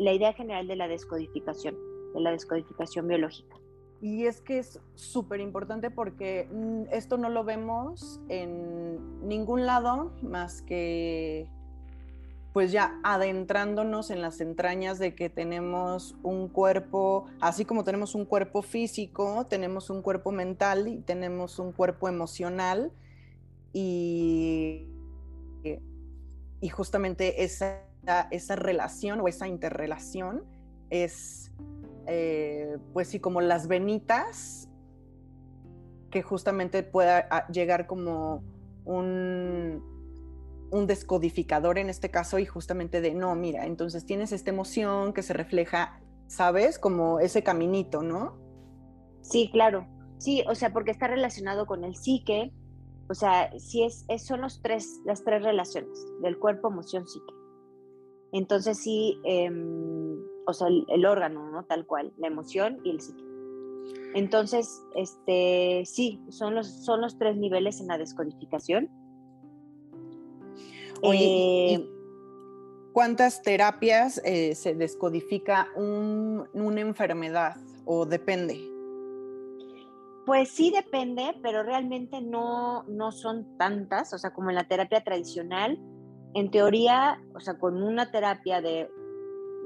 [0.00, 1.76] la idea general de la descodificación,
[2.14, 3.56] de la descodificación biológica.
[4.00, 10.12] Y es que es súper importante porque mm, esto no lo vemos en ningún lado
[10.22, 11.48] más que
[12.54, 18.24] pues ya adentrándonos en las entrañas de que tenemos un cuerpo, así como tenemos un
[18.24, 22.90] cuerpo físico, tenemos un cuerpo mental y tenemos un cuerpo emocional
[23.72, 24.88] y,
[26.60, 27.84] y justamente esa,
[28.30, 30.44] esa relación o esa interrelación
[30.90, 31.52] es
[32.06, 34.68] eh, pues sí como las venitas
[36.10, 38.42] que justamente pueda llegar como
[38.84, 39.90] un
[40.70, 45.22] un descodificador en este caso y justamente de, no, mira, entonces tienes esta emoción que
[45.22, 46.78] se refleja, ¿sabes?
[46.78, 48.38] Como ese caminito, ¿no?
[49.22, 49.86] Sí, claro.
[50.18, 52.52] Sí, o sea, porque está relacionado con el psique,
[53.08, 57.34] o sea, sí es, son los tres, las tres relaciones del cuerpo, emoción, psique.
[58.32, 60.16] Entonces sí, em,
[60.46, 61.64] o sea, el, órgano, ¿no?
[61.64, 63.24] Tal cual, la emoción y el psique.
[64.14, 68.90] Entonces, este, sí, son los, son los tres niveles en la descodificación
[71.02, 71.88] eh,
[72.92, 78.60] ¿cuántas terapias eh, se descodifica una enfermedad o depende?
[80.26, 85.02] Pues sí depende, pero realmente no, no son tantas, o sea, como en la terapia
[85.02, 85.78] tradicional,
[86.34, 88.90] en teoría, o sea, con una terapia de,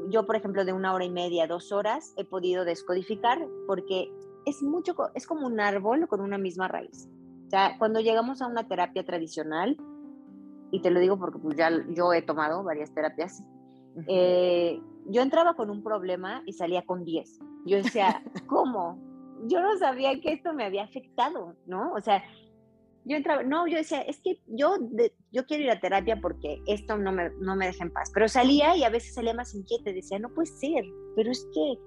[0.08, 4.12] yo por ejemplo, de una hora y media, dos horas, he podido descodificar porque
[4.46, 7.08] es mucho, es como un árbol con una misma raíz.
[7.46, 9.76] O sea, cuando llegamos a una terapia tradicional,
[10.70, 13.42] y te lo digo porque pues ya yo he tomado varias terapias,
[14.08, 17.38] eh, yo entraba con un problema y salía con 10.
[17.66, 18.98] Yo decía, ¿cómo?
[19.46, 21.92] Yo no sabía que esto me había afectado, ¿no?
[21.92, 22.24] O sea,
[23.04, 24.76] yo entraba, no, yo decía, es que yo,
[25.30, 28.10] yo quiero ir a terapia porque esto no me, no me deja en paz.
[28.12, 31.78] Pero salía y a veces salía más inquieta decía, no puede ser, pero es que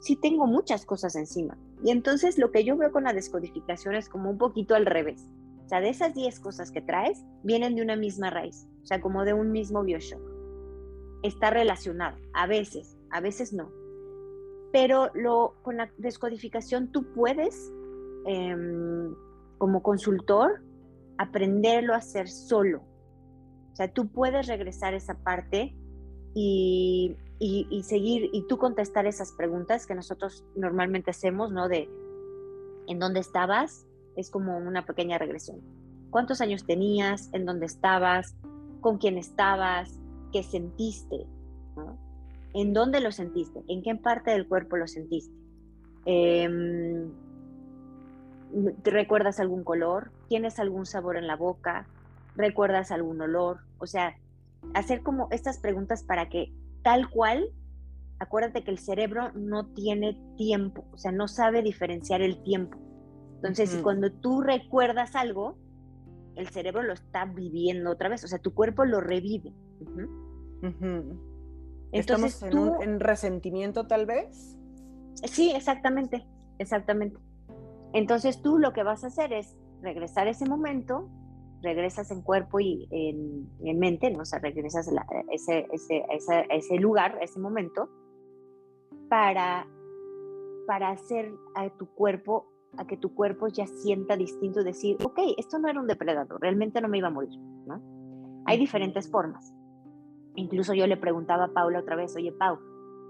[0.00, 1.56] sí tengo muchas cosas encima.
[1.84, 5.26] Y entonces lo que yo veo con la descodificación es como un poquito al revés.
[5.64, 9.00] O sea, de esas 10 cosas que traes, vienen de una misma raíz, o sea,
[9.00, 10.20] como de un mismo bioshock.
[11.22, 13.72] Está relacionado, a veces, a veces no.
[14.72, 17.72] Pero lo, con la descodificación tú puedes,
[18.26, 19.14] em,
[19.58, 20.62] como consultor,
[21.18, 22.82] aprenderlo a hacer solo.
[23.72, 25.74] O sea, tú puedes regresar esa parte
[26.34, 31.68] y, y, seguir, y tú contestar esas preguntas que nosotros normalmente hacemos, ¿no?
[31.68, 31.88] De,
[32.86, 33.86] ¿en dónde estabas?
[34.16, 35.60] es como una pequeña regresión.
[36.10, 37.30] ¿Cuántos años tenías?
[37.32, 38.36] ¿En dónde estabas?
[38.80, 40.00] ¿Con quién estabas?
[40.32, 41.26] ¿Qué sentiste?
[42.54, 43.62] ¿En dónde lo sentiste?
[43.68, 45.34] ¿En qué parte del cuerpo lo sentiste?
[46.04, 46.48] ¿Te
[48.84, 50.10] recuerdas algún color?
[50.28, 51.86] ¿Tienes algún sabor en la boca?
[52.36, 53.60] ¿Recuerdas algún olor?
[53.78, 54.16] O sea,
[54.74, 57.50] hacer como estas preguntas para que tal cual,
[58.18, 62.78] acuérdate que el cerebro no tiene tiempo, o sea, no sabe diferenciar el tiempo.
[63.36, 65.58] Entonces, cuando tú recuerdas algo,
[66.34, 69.52] el cerebro lo está viviendo otra vez, o sea, tu cuerpo lo revive.
[71.92, 74.58] Entonces, ¿Estamos en, en resentimiento tal vez?
[75.24, 76.26] Sí, exactamente,
[76.58, 77.18] exactamente.
[77.94, 81.08] Entonces tú lo que vas a hacer es regresar a ese momento,
[81.62, 84.22] regresas en cuerpo y en, mente, ¿no?
[84.22, 86.04] o sea, regresas a ese, ese,
[86.50, 87.88] ese, lugar, a ese momento,
[89.08, 89.66] para,
[90.66, 95.20] para hacer a tu cuerpo, a que tu cuerpo ya sienta distinto y decir, ok,
[95.38, 97.80] esto no era un depredador, realmente no me iba a morir, ¿no?
[98.46, 99.54] Hay diferentes formas.
[100.34, 102.58] Incluso yo le preguntaba a Paula otra vez, oye, Pau,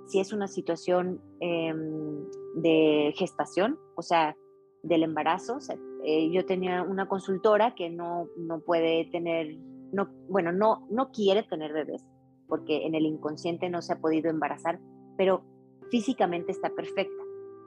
[0.07, 4.37] si es una situación em, de gestación, o sea,
[4.85, 5.59] del embarazo,
[6.05, 9.57] eh, yo tenía una consultora que no, no puede tener,
[9.93, 12.05] no, bueno, no, no quiere tener bebés,
[12.47, 14.79] porque en el inconsciente no se ha podido embarazar,
[15.17, 15.43] pero
[15.91, 17.23] físicamente está perfecta.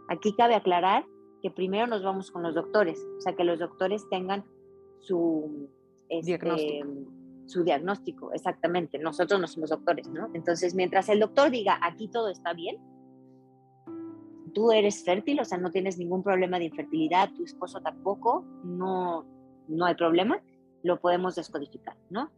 [0.10, 1.06] Aquí cabe aclarar
[1.42, 4.46] que primero nos vamos con los doctores, o sea, que los doctores tengan
[5.00, 5.70] su,
[6.10, 6.84] este,
[7.48, 9.00] su diagnóstico, exactamente.
[9.00, 10.30] Nosotros no somos doctores, ¿no?
[10.34, 12.78] Entonces, mientras el doctor diga, aquí todo está bien,
[14.58, 19.24] tú eres fértil, o sea, no tienes ningún problema de infertilidad, tu esposo tampoco, no,
[19.68, 20.42] no hay problema,
[20.82, 22.32] lo podemos descodificar, ¿no?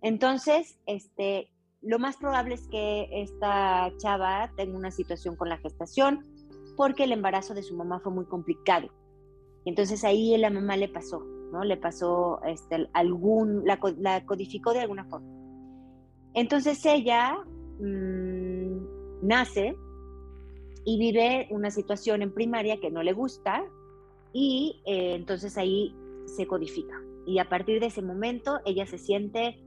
[0.00, 1.50] Entonces, este,
[1.82, 6.24] lo más probable es que esta chava tenga una situación con la gestación
[6.76, 8.88] porque el embarazo de su mamá fue muy complicado.
[9.64, 11.18] Entonces ahí la mamá le pasó,
[11.52, 11.64] ¿no?
[11.64, 15.28] Le pasó este, algún, la, codificó de alguna forma.
[16.32, 17.36] Entonces ella
[17.80, 19.74] mm, nace
[20.84, 23.64] y vive una situación en primaria que no le gusta
[24.32, 25.94] y eh, entonces ahí
[26.26, 27.00] se codifica.
[27.26, 29.58] Y a partir de ese momento ella se siente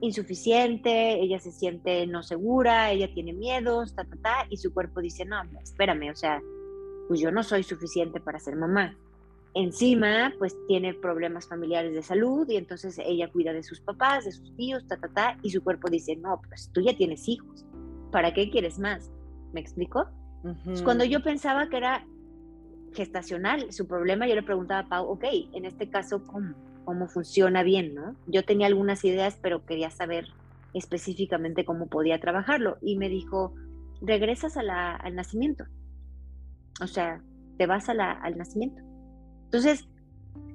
[0.00, 5.00] insuficiente, ella se siente no segura, ella tiene miedos, ta, ta, ta, y su cuerpo
[5.00, 6.40] dice, no, espérame, o sea,
[7.08, 8.96] pues yo no soy suficiente para ser mamá.
[9.52, 14.32] Encima, pues tiene problemas familiares de salud y entonces ella cuida de sus papás, de
[14.32, 17.66] sus tíos, ta, ta, ta, y su cuerpo dice, no, pues tú ya tienes hijos,
[18.12, 19.10] ¿para qué quieres más?
[19.52, 20.06] ¿Me explico?
[20.84, 22.04] Cuando yo pensaba que era
[22.92, 27.62] gestacional su problema, yo le preguntaba a Pau, ok, en este caso, ¿cómo, cómo funciona
[27.62, 27.94] bien?
[27.94, 28.16] ¿no?
[28.26, 30.26] Yo tenía algunas ideas, pero quería saber
[30.74, 32.78] específicamente cómo podía trabajarlo.
[32.80, 33.54] Y me dijo,
[34.00, 35.64] regresas a la, al nacimiento.
[36.80, 37.22] O sea,
[37.58, 38.82] te vas a la, al nacimiento.
[39.44, 39.88] Entonces,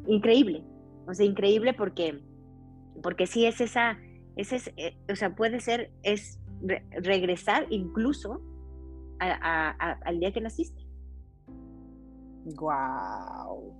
[0.07, 0.63] increíble.
[1.07, 2.23] O sea, increíble porque,
[3.03, 3.97] porque sí es esa,
[4.35, 6.39] es, eh, o sea, puede ser, es
[7.01, 8.41] regresar incluso
[9.19, 10.85] al día que naciste.
[12.55, 13.73] Wow.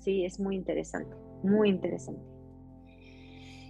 [0.00, 2.22] Sí, es muy interesante, muy interesante.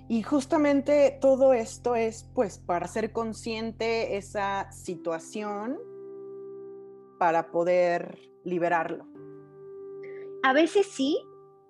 [0.08, 5.78] Y justamente todo esto es pues para ser consciente esa situación
[7.18, 9.06] para poder liberarlo.
[10.42, 11.18] A veces sí,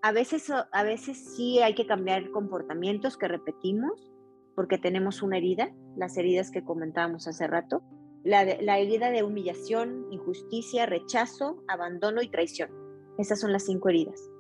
[0.01, 4.11] a veces, a veces sí hay que cambiar comportamientos que repetimos
[4.55, 7.83] porque tenemos una herida, las heridas que comentábamos hace rato
[8.25, 12.71] la, herida de humillación, injusticia, rechazo, abandono y traición.
[13.19, 14.31] Esas son las cinco heridas.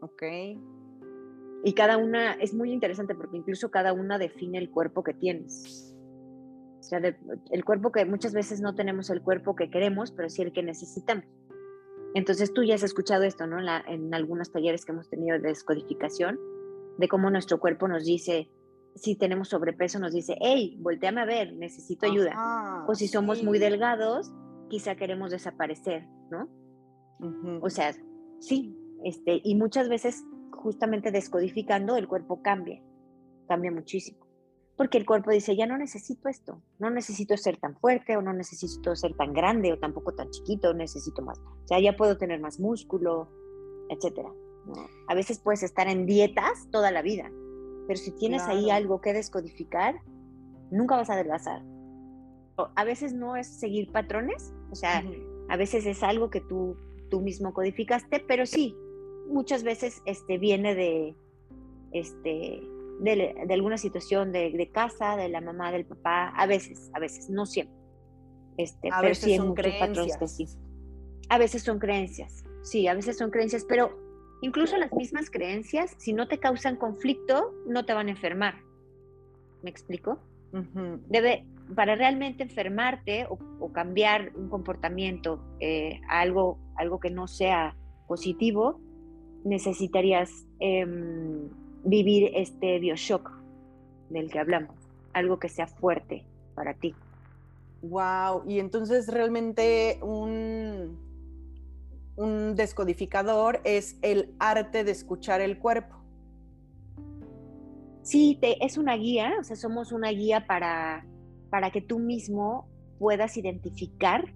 [0.00, 0.22] Ok.
[1.64, 5.94] Y cada una es muy interesante porque incluso cada una define el cuerpo que tienes.
[6.80, 7.00] O sea,
[7.50, 10.62] el cuerpo que muchas veces no tenemos el cuerpo que queremos, pero sí el que
[10.62, 11.24] necesitamos.
[12.14, 13.56] Entonces tú ya has escuchado esto, ¿no?
[13.88, 16.38] en algunos talleres que hemos tenido de descodificación,
[16.98, 18.48] de cómo nuestro cuerpo nos dice,
[18.94, 22.84] si tenemos sobrepeso nos dice, hey, volteame a ver, necesito ayuda.
[22.86, 24.32] o si somos muy delgados,
[24.68, 26.48] quizá queremos desaparecer, ¿no?
[27.62, 27.94] O sea,
[28.40, 32.82] sí, este, y muchas veces justamente descodificando el cuerpo cambia,
[33.48, 34.24] cambia muchísimo.
[34.76, 38.32] Porque el cuerpo dice, ya no necesito esto, no necesito ser tan fuerte o no
[38.32, 41.38] necesito ser tan grande o tampoco tan chiquito, necesito más.
[41.38, 43.30] O sea, ya puedo tener más músculo,
[43.88, 44.32] etcétera.
[45.08, 47.30] A veces puedes estar en dietas toda la vida,
[47.86, 50.00] pero si tienes ahí algo que descodificar,
[50.70, 51.62] nunca vas a adelgazar.
[52.76, 55.04] A veces no es seguir patrones, o sea,
[55.48, 56.76] a veces es algo que tú,
[57.10, 58.76] tú mismo codificaste, pero sí,
[59.28, 61.16] muchas veces este, viene de,
[61.92, 62.62] este,
[63.00, 67.46] de, alguna situación de, casa, de la mamá, del papá, a veces, a veces, no
[67.46, 67.76] siempre.
[68.56, 70.48] Este, a veces son creencias.
[71.28, 73.98] A veces son creencias, sí, a veces son creencias, pero
[74.44, 78.56] Incluso las mismas creencias, si no te causan conflicto, no te van a enfermar.
[79.62, 80.18] ¿Me explico?
[81.08, 87.74] Debe, para realmente enfermarte o, cambiar un comportamiento eh, a algo, algo que no sea
[88.06, 88.82] positivo,
[89.44, 91.48] necesitarías em,
[91.82, 93.30] vivir este bioshock.
[94.10, 94.76] del que hablamos,
[95.14, 96.94] algo que sea fuerte para ti.
[97.80, 100.98] Wow, y entonces realmente un,
[102.16, 105.96] un descodificador es el arte de escuchar el cuerpo.
[108.02, 111.06] Sí, te, es una guía, o sea, somos una guía para,
[111.50, 114.32] para que tú mismo puedas identificar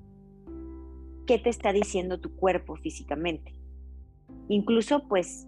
[1.27, 3.55] qué te está diciendo tu cuerpo físicamente.
[4.49, 5.47] Incluso, pues,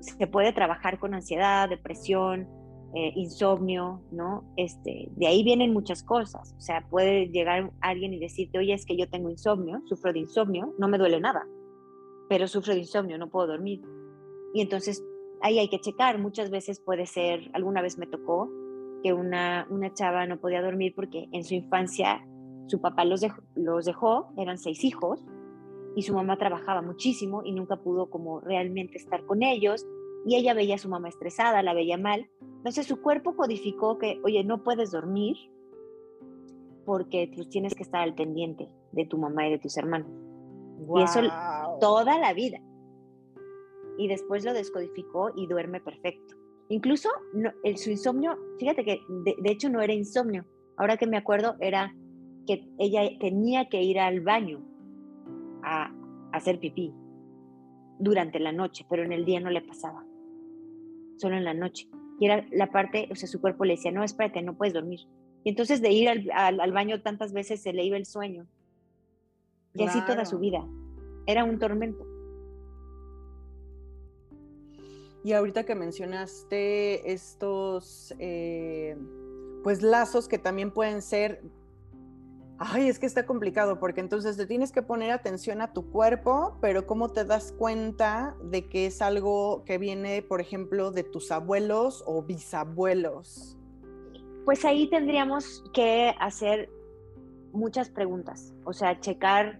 [0.00, 2.48] se puede trabajar con ansiedad, depresión,
[2.94, 4.44] eh, insomnio, ¿no?
[4.56, 6.54] Este, de ahí vienen muchas cosas.
[6.56, 10.20] O sea, puede llegar alguien y decirte, oye, es que yo tengo insomnio, sufro de
[10.20, 11.46] insomnio, no me duele nada,
[12.28, 13.80] pero sufro de insomnio, no puedo dormir.
[14.54, 15.02] Y entonces
[15.40, 16.18] ahí hay que checar.
[16.18, 18.50] Muchas veces puede ser, alguna vez me tocó
[19.02, 22.24] que una, una chava no podía dormir porque en su infancia
[22.66, 25.24] su papá los dejó, los dejó, eran seis hijos,
[25.94, 29.86] y su mamá trabajaba muchísimo y nunca pudo como realmente estar con ellos
[30.24, 32.28] y ella veía a su mamá estresada, la veía mal.
[32.40, 35.36] Entonces su cuerpo codificó que, oye, no puedes dormir
[36.84, 40.08] porque tú tienes que estar al pendiente de tu mamá y de tus hermanos.
[40.96, 41.20] Y eso
[41.80, 42.60] toda la vida.
[43.98, 46.36] Y después lo descodificó y duerme perfecto.
[46.68, 47.08] Incluso
[47.64, 50.44] el, su insomnio, fíjate que de, hecho no era insomnio.
[50.76, 51.94] Ahora que me acuerdo, era
[52.46, 54.64] que ella tenía que ir al baño
[55.62, 56.92] a, a hacer pipí
[57.98, 60.04] durante la noche, pero en el día no le pasaba
[61.22, 61.88] solo en la noche.
[62.20, 65.00] Y era la parte, o sea, su cuerpo le decía, no, espérate, no puedes dormir.
[65.44, 68.46] Y entonces de ir al, baño tantas veces se le iba el sueño.
[69.74, 70.64] Y así toda su vida.
[71.26, 72.06] Era un tormento.
[75.24, 78.96] Y ahorita que mencionaste estos, eh,
[79.62, 81.42] pues lazos que también pueden ser
[82.64, 86.58] Ay, es que está complicado porque entonces te tienes que poner atención a tu cuerpo,
[86.60, 91.32] pero ¿cómo te das cuenta de que es algo que viene, por ejemplo, de tus
[91.32, 93.58] abuelos o bisabuelos?
[94.44, 96.70] Pues ahí tendríamos que hacer
[97.52, 99.58] muchas preguntas, o sea, checar,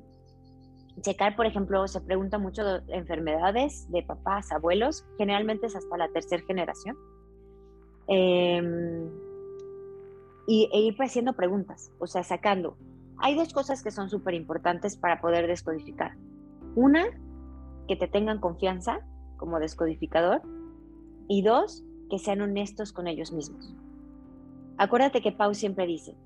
[1.01, 6.09] checar, por ejemplo, se pregunta mucho de enfermedades de papás, abuelos, generalmente es hasta la
[6.11, 6.97] tercera generación.
[8.07, 9.11] Em,
[10.47, 12.77] y, e ir haciendo preguntas, o sea, sacando
[13.23, 16.17] hay dos cosas que son súper importantes para poder descodificar.
[16.75, 17.05] Una,
[17.87, 19.01] que te tengan confianza
[19.37, 20.43] como descodificador.
[21.29, 23.75] Y dos, que sean honestos con ellos mismos.
[24.77, 26.17] Acuérdate que Pau siempre dice,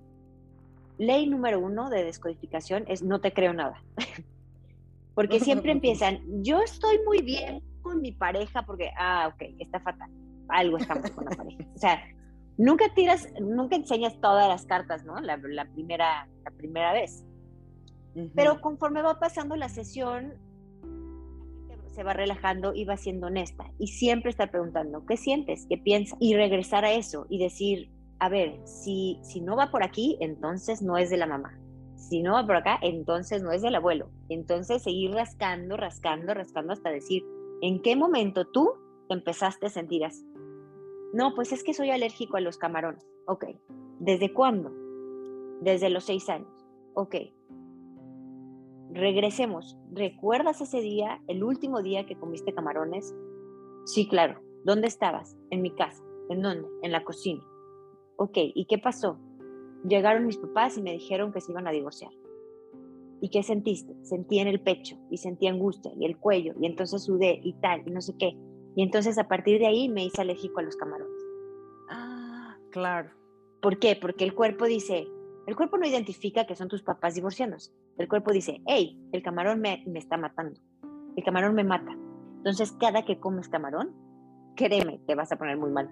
[0.96, 3.82] ley número uno de descodificación es no te creo nada.
[5.14, 10.10] porque siempre empiezan, yo estoy muy bien con mi pareja porque, ah, ok, está fatal,
[10.48, 11.64] algo estamos con la pareja.
[11.74, 12.02] O sea,
[12.58, 15.20] nunca tiras, nunca enseñas todas las cartas, ¿no?
[15.20, 17.24] La, primera, la primera vez.
[18.34, 20.34] Pero conforme va pasando la sesión,
[21.96, 23.72] se va relajando y va siendo honesta.
[23.78, 25.66] Y siempre estar preguntando, ¿qué sientes?
[25.68, 26.16] ¿Qué piensas?
[26.20, 30.82] Y regresar a eso y decir, a ver, si, si no va por aquí, entonces
[30.82, 31.58] no es de la mamá.
[31.96, 34.10] Si no va por acá, entonces no es del abuelo.
[34.28, 37.24] Entonces seguir rascando, rascando, rascando hasta decir,
[37.62, 38.74] ¿en qué momento tú
[39.08, 40.22] empezaste a sentir así?
[41.16, 43.08] No, pues es que soy alérgico a los camarones.
[43.26, 43.46] Ok.
[44.00, 44.70] ¿Desde cuándo?
[45.62, 46.52] Desde los seis años.
[46.92, 47.14] Ok.
[48.90, 49.78] Regresemos.
[49.92, 53.14] ¿Recuerdas ese día, el último día que comiste camarones?
[53.86, 54.42] Sí, claro.
[54.66, 55.38] ¿Dónde estabas?
[55.48, 56.04] En mi casa.
[56.28, 56.68] ¿En dónde?
[56.82, 57.42] En la cocina.
[58.18, 58.36] Ok.
[58.54, 59.18] ¿Y qué pasó?
[59.88, 62.12] Llegaron mis papás y me dijeron que se iban a divorciar.
[63.22, 63.96] ¿Y qué sentiste?
[64.02, 67.88] Sentí en el pecho y sentí angustia y el cuello y entonces sudé y tal
[67.88, 68.36] y no sé qué.
[68.76, 71.24] Y entonces a partir de ahí me hice alérgico a los camarones.
[71.88, 73.10] Ah, claro.
[73.62, 73.96] ¿Por qué?
[73.98, 75.08] Porque el cuerpo dice,
[75.46, 77.72] el cuerpo no identifica que son tus papás divorciándose.
[77.96, 80.60] El cuerpo dice, hey, el camarón me, me está matando.
[81.16, 81.96] El camarón me mata.
[82.36, 83.94] Entonces cada que comes camarón,
[84.56, 85.90] créeme, te vas a poner muy mal.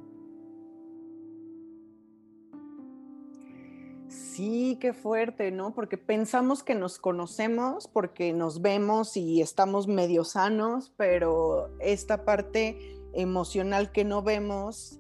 [4.35, 5.77] Sí, qué fuerte, ¿no?
[5.77, 12.99] Porque pensamos que nos conocemos porque nos vemos y estamos medio sanos, pero esta parte
[13.13, 14.99] emocional que no vemos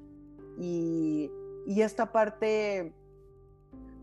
[0.57, 1.33] y,
[1.67, 2.95] esta parte,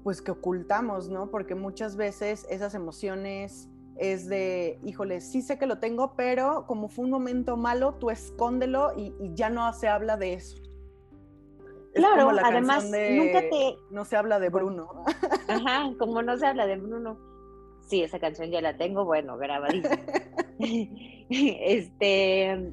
[0.03, 1.31] pues que ocultamos, ¿no?
[1.31, 6.89] Porque muchas veces esas emociones es de, híjole, sí sé que lo tengo, pero como
[6.89, 10.60] fue un momento malo, tú escóndelo y ya no se habla de eso
[11.93, 13.77] claro, además nunca te...
[13.89, 14.89] No se habla de Bruno.
[15.47, 17.17] Ajá, como no se habla de Bruno.
[17.81, 19.99] Sí, esa canción ya la tengo, bueno, grabadita.
[21.29, 22.71] este,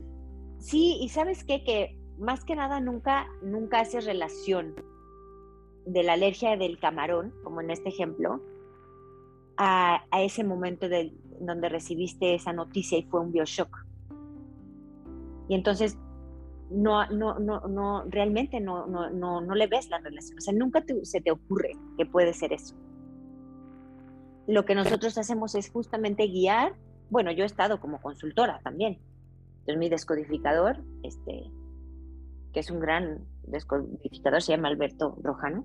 [0.58, 4.74] sí, y sabes qué, que más que nada nunca, nunca haces relación
[5.86, 8.40] de la alergia del camarón, como en este ejemplo,
[9.56, 13.86] a, a ese momento de, donde recibiste esa noticia y fue un bioshock.
[15.48, 15.96] Y entonces
[16.70, 20.38] no, no, no, no, realmente no, no, no, no le ves la relación.
[20.38, 22.74] O sea, nunca se te ocurre que puede ser eso.
[24.46, 26.74] Lo que nosotros hacemos es justamente guiar.
[27.10, 28.98] Bueno, yo he estado como consultora también.
[29.60, 31.50] Entonces, mi descodificador, este,
[32.52, 35.64] que es un gran descodificador, se llama Alberto Rojano,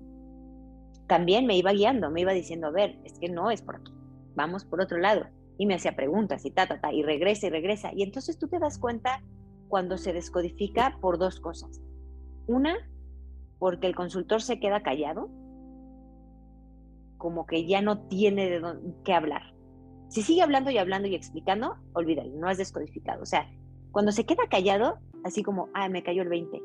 [1.06, 3.92] también me iba guiando, me iba diciendo, a ver, es que no es por aquí,
[4.34, 5.26] vamos por otro lado.
[5.56, 7.92] Y me hacía preguntas y ta, ta, ta, y regresa y regresa.
[7.94, 9.22] Y entonces tú te das cuenta
[9.74, 11.82] cuando se descodifica por dos cosas.
[12.46, 12.76] Una,
[13.58, 15.28] porque el consultor se queda callado,
[17.18, 18.62] como que ya no tiene de
[19.04, 19.42] qué hablar.
[20.10, 23.20] Si sigue hablando y hablando y explicando, olvídalo, no has descodificado.
[23.20, 23.50] O sea,
[23.90, 26.62] cuando se queda callado, así como, ah, me cayó el 20.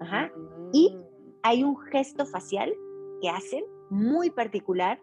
[0.00, 0.32] Ajá.
[0.72, 0.96] Y
[1.42, 2.72] hay un gesto facial
[3.20, 4.98] que hacen muy particular,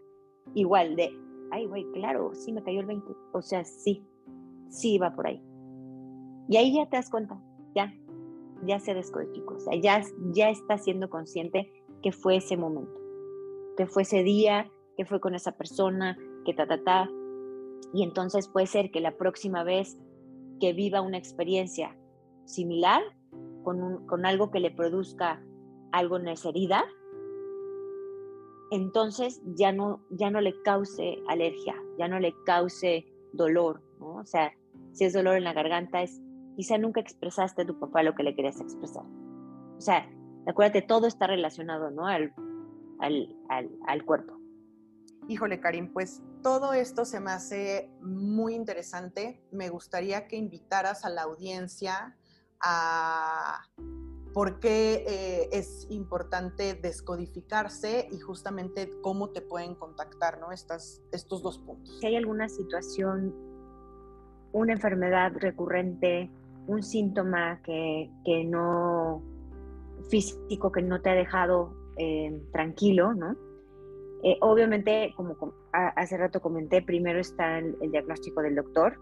[0.56, 1.12] igual de,
[1.52, 3.06] ay, güey, claro, sí me cayó el 20.
[3.34, 4.04] O sea, sí,
[4.68, 5.40] sí va por ahí.
[6.48, 7.40] Y ahí ya te das cuenta,
[7.74, 7.94] ya,
[8.66, 11.72] ya se descodificó, o sea, ya, ya está siendo consciente
[12.02, 12.94] que fue ese momento,
[13.78, 17.10] que fue ese día, que fue con esa persona, que ta, ta, ta.
[17.94, 19.98] Y entonces puede ser que la próxima vez
[20.60, 21.98] que viva una experiencia
[22.46, 23.02] similar,
[23.64, 25.44] con, con algo que le produzca
[25.92, 26.86] algo en esa herida,
[28.72, 33.82] entonces ya no, ya no le cause alergia, ya no le cause dolor.
[34.00, 34.54] O sea,
[34.92, 36.22] si es dolor en la garganta, es
[36.56, 39.04] quizá nunca expresaste a tu papá lo que le querías expresar.
[39.78, 40.10] O sea,
[40.48, 42.08] acuérdate, todo está relacionado, ¿no?
[42.08, 42.34] Al,
[43.00, 44.40] al, al, al cuerpo.
[45.28, 49.44] Híjole, Karim, pues todo esto se me hace muy interesante.
[49.52, 52.16] Me gustaría que invitaras a la audiencia
[52.62, 53.62] a
[54.34, 60.52] por qué eh, es importante descodificarse y justamente cómo te pueden contactar, ¿no?
[60.52, 62.00] Estas, estos dos puntos.
[62.00, 63.34] Si hay alguna situación,
[64.52, 66.30] una enfermedad recurrente,
[66.68, 69.24] un síntoma que, que no
[70.10, 73.36] físico que no te ha dejado eh, tranquilo, ¿no?
[74.24, 75.36] Eh, obviamente, como
[75.72, 78.98] hace rato comenté, primero está el diagnóstico del doctor,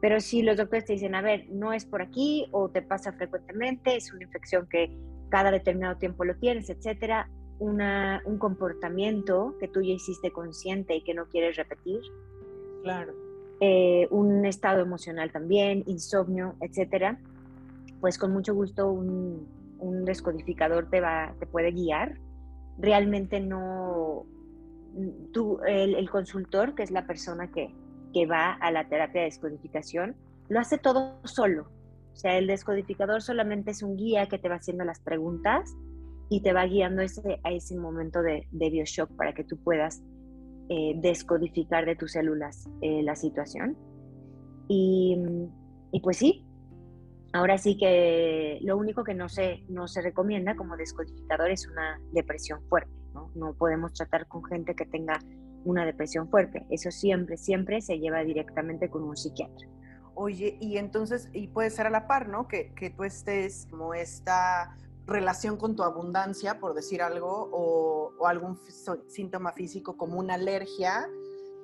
[0.00, 3.12] pero si los doctores te dicen, a ver, no es por aquí o te pasa
[3.12, 4.96] frecuentemente, es una infección que
[5.30, 11.02] cada determinado tiempo lo tienes, etcétera, una, un comportamiento que tú ya hiciste consciente y
[11.02, 12.00] que no quieres repetir.
[12.82, 13.12] Claro.
[13.60, 17.18] Eh, un estado emocional también, insomnio, etcétera,
[18.00, 19.48] pues con mucho gusto un,
[19.80, 22.18] un descodificador te, va, te puede guiar.
[22.78, 24.26] Realmente no,
[25.32, 27.74] tú, el, consultor, que es la persona que,
[28.12, 30.16] que va a la terapia de descodificación,
[30.48, 31.68] lo hace todo solo.
[32.12, 35.74] O sea, el descodificador solamente es un guía que te va haciendo las preguntas
[36.28, 40.02] y te va guiando ese, a ese momento de, de bioshock para que tú puedas
[40.68, 43.76] eh, descodificar de tus células eh, la situación.
[44.68, 45.16] Y,
[45.92, 46.44] y, pues sí,
[47.32, 52.00] ahora sí que lo único que no se, no se recomienda como descodificador es una
[52.12, 52.92] depresión fuerte.
[53.14, 53.30] ¿no?
[53.34, 55.18] no podemos tratar con gente que tenga
[55.64, 56.66] una depresión fuerte.
[56.70, 59.68] Eso siempre, siempre se lleva directamente con un psiquiatra.
[60.14, 62.48] Oye, y entonces, y puede ser a la par, ¿no?
[62.48, 64.76] Que, que tú estés como esta
[65.08, 68.58] relación con tu abundancia, por decir algo, o, o, algún
[69.08, 71.08] síntoma físico como una alergia,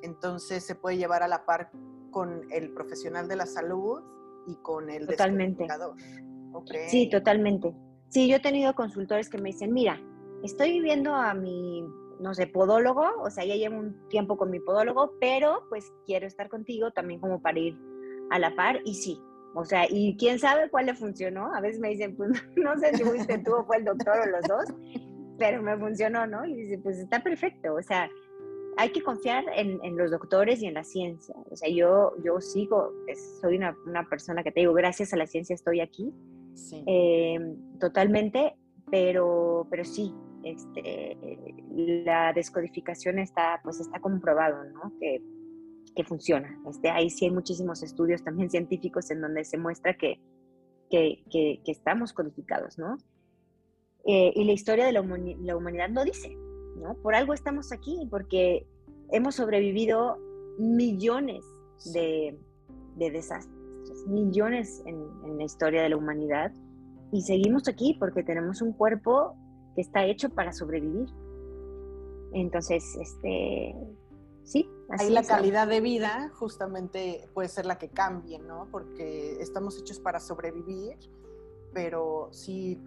[0.03, 1.71] entonces se puede llevar a la par
[2.11, 4.03] con el profesional de la salud
[4.47, 5.67] y con el totalmente.
[6.53, 6.89] Okay.
[6.89, 7.75] Sí, totalmente.
[8.09, 10.01] Sí, yo he tenido consultores que me dicen, mira,
[10.43, 11.85] estoy viviendo a mi
[12.21, 16.27] no sé, podólogo, o sea, ya llevo un tiempo con mi podólogo, pero pues quiero
[16.27, 17.79] estar contigo también como para ir
[18.31, 19.21] a la par y sí,
[19.55, 22.97] o sea, y quién sabe cuál le funcionó, a veces me dicen, pues no sé
[22.97, 24.65] si fuiste tú o fue el doctor o los dos,
[25.39, 26.45] pero me funcionó, ¿no?
[26.45, 28.11] Y dice, pues está perfecto, o sea,
[28.77, 31.35] hay que confiar en, en, los doctores y en la ciencia.
[31.49, 32.93] O sea, yo, yo sigo,
[33.41, 36.13] soy una, una, persona que te digo, gracias a la ciencia estoy aquí.
[36.55, 36.83] Sí.
[36.87, 37.39] Eh,
[37.79, 38.57] totalmente,
[38.91, 41.17] pero, pero sí, este,
[42.05, 44.93] la descodificación está, pues está comprobado, ¿no?
[45.01, 45.23] Que,
[45.95, 46.59] que funciona.
[46.69, 50.21] Este, ahí sí hay muchísimos estudios también científicos en donde se muestra que,
[50.91, 52.99] que, que, estamos codificados, ¿no?
[54.07, 56.37] Eh, y la historia de la, la, humanidad lo dice,
[56.77, 56.95] ¿no?
[57.03, 58.67] Por algo estamos aquí, porque
[59.11, 60.19] hemos sobrevivido
[60.59, 61.45] millones
[61.93, 62.39] de,
[62.97, 66.53] de desastres, millones en, en la historia de la humanidad,
[67.13, 69.37] y seguimos aquí porque tenemos un cuerpo
[69.75, 71.09] que está hecho para sobrevivir.
[72.33, 73.75] Entonces, este,
[74.43, 74.69] sí.
[74.89, 78.69] Así Ahí la calidad de vida justamente puede ser la que cambie, ¿no?
[78.71, 80.99] Porque estamos hechos para sobrevivir,
[81.73, 82.81] pero si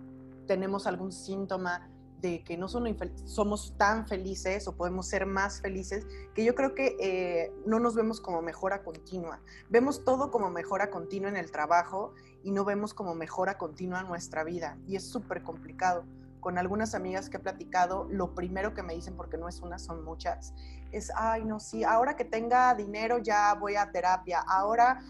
[0.46, 1.90] tenemos algún síntoma
[2.22, 6.96] de que no somos tan felices o podemos ser más felices, que yo creo que
[7.00, 9.40] eh, no nos vemos como mejora continua.
[9.70, 14.44] Vemos todo como mejora continua en el trabajo y no vemos como mejora continua nuestra
[14.44, 14.78] vida.
[14.88, 16.06] Y es súper complicado.
[16.40, 19.78] Con algunas amigas que he platicado, lo primero que me dicen, porque no es una,
[19.78, 20.54] son muchas,
[20.92, 25.02] es, ay, no, sí, ahora que tenga dinero ya voy a terapia, ahora,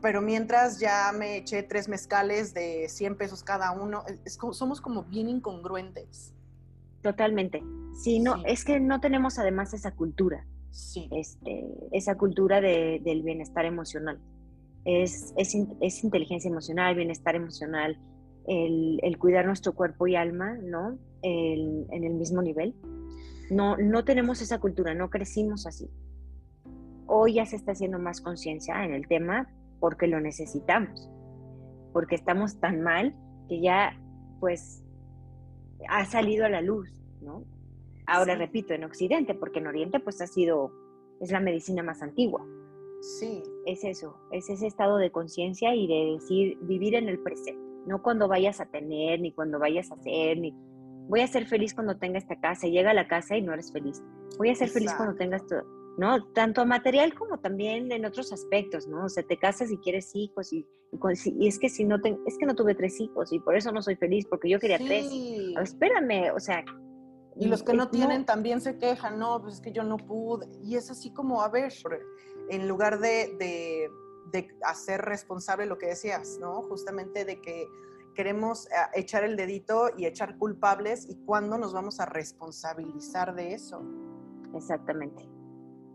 [0.00, 4.04] pero mientras ya me eché tres mezcales de 100 pesos cada uno,
[4.52, 6.32] somos como bien incongruentes.
[7.02, 7.62] Totalmente.
[7.94, 10.46] Sí, no, es que no tenemos además esa cultura.
[10.70, 11.08] Sí.
[11.12, 14.18] Este, esa cultura del bienestar emocional.
[14.84, 17.98] Es, es, es, inteligencia emocional, bienestar emocional,
[18.48, 20.98] el, el, cuidar nuestro cuerpo y alma, ¿no?
[21.22, 22.74] El, en el mismo nivel.
[23.52, 25.90] No, no tenemos esa cultura, no crecimos así.
[27.06, 29.46] Hoy ya se está haciendo más conciencia en el tema
[29.78, 31.10] porque lo necesitamos,
[31.92, 33.14] porque estamos tan mal
[33.48, 34.00] que ya,
[34.40, 34.82] pues,
[35.88, 36.88] ha salido a la luz,
[37.20, 37.44] ¿no?
[38.06, 40.72] Ahora repito, en Occidente, porque en Oriente pues ha sido,
[41.20, 42.42] es la medicina más antigua.
[43.18, 43.42] Sí.
[43.66, 48.02] Es eso, es ese estado de conciencia y de decir, vivir en el presente, no
[48.02, 50.54] cuando vayas a tener, ni cuando vayas a hacer, ni
[51.08, 53.52] voy a ser feliz cuando tenga esta casa, y llega a la casa y no
[53.52, 54.02] eres feliz.
[54.38, 55.64] Voy a ser feliz cuando tengas todo,
[55.98, 56.24] ¿no?
[56.32, 59.04] Tanto material como también en otros aspectos, ¿no?
[59.04, 60.66] O sea, te casas y quieres hijos y,
[61.24, 61.96] y, es que si no
[62.26, 64.78] es que no tuve tres hijos y por eso no soy feliz porque yo quería
[64.78, 65.10] tres.
[65.62, 66.64] espérame, o sea.
[67.34, 70.46] Y los que no tienen también se quejan, no, pues es que yo no pude.
[70.62, 71.72] Y es así como, a ver,
[72.50, 73.90] en lugar de, de,
[74.32, 76.60] de hacer responsable lo que decías, ¿no?
[76.62, 77.66] Justamente de que
[78.14, 83.54] queremos eh, echar el dedito y echar culpables y cuándo nos vamos a responsabilizar de
[83.54, 83.82] eso.
[84.54, 85.28] Exactamente.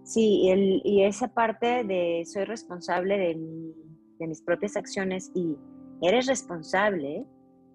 [0.03, 3.74] Sí, el, y esa parte de soy responsable de,
[4.20, 5.57] de mis propias acciones y
[6.01, 7.26] eres responsable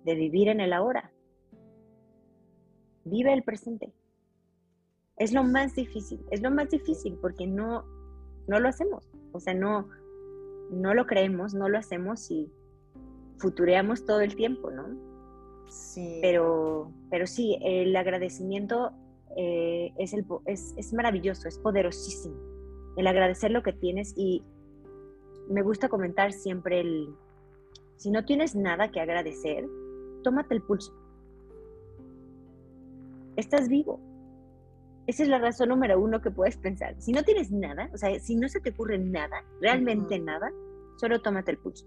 [0.05, 1.13] de vivir en el ahora.
[3.05, 3.93] Vive el presente.
[5.19, 7.85] Es lo más difícil, es lo más difícil porque no,
[8.49, 9.09] no lo hacemos.
[9.33, 9.89] O sea, no,
[10.71, 12.51] no lo creemos, no lo hacemos y
[13.43, 14.87] futureamos todo el tiempo, ¿no?
[15.69, 16.21] Sí.
[16.23, 18.93] Pero, pero sí, el agradecimiento
[19.37, 22.37] eh, es, el, es, es maravilloso, es poderosísimo.
[22.97, 24.43] El agradecer lo que tienes y
[25.49, 27.15] me gusta comentar siempre el,
[27.97, 29.67] si no tienes nada que agradecer,
[30.23, 30.93] tómate el pulso.
[33.37, 34.01] Estás vivo.
[35.07, 36.95] Esa es la razón número uno que puedes pensar.
[37.01, 40.53] Si no tienes nada, o sea, si no se te ocurre nada, realmente nada,
[40.97, 41.87] solo tómate el pulso.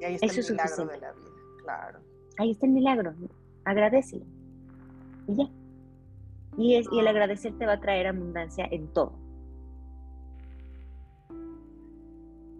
[0.00, 1.30] Y ahí está el milagro de la vida,
[1.62, 1.98] claro.
[2.38, 3.14] Ahí está el milagro.
[3.64, 4.24] Agradecelo.
[5.26, 5.44] Y ya.
[6.58, 9.18] Y, es, y el agradecer te va a traer abundancia en todo.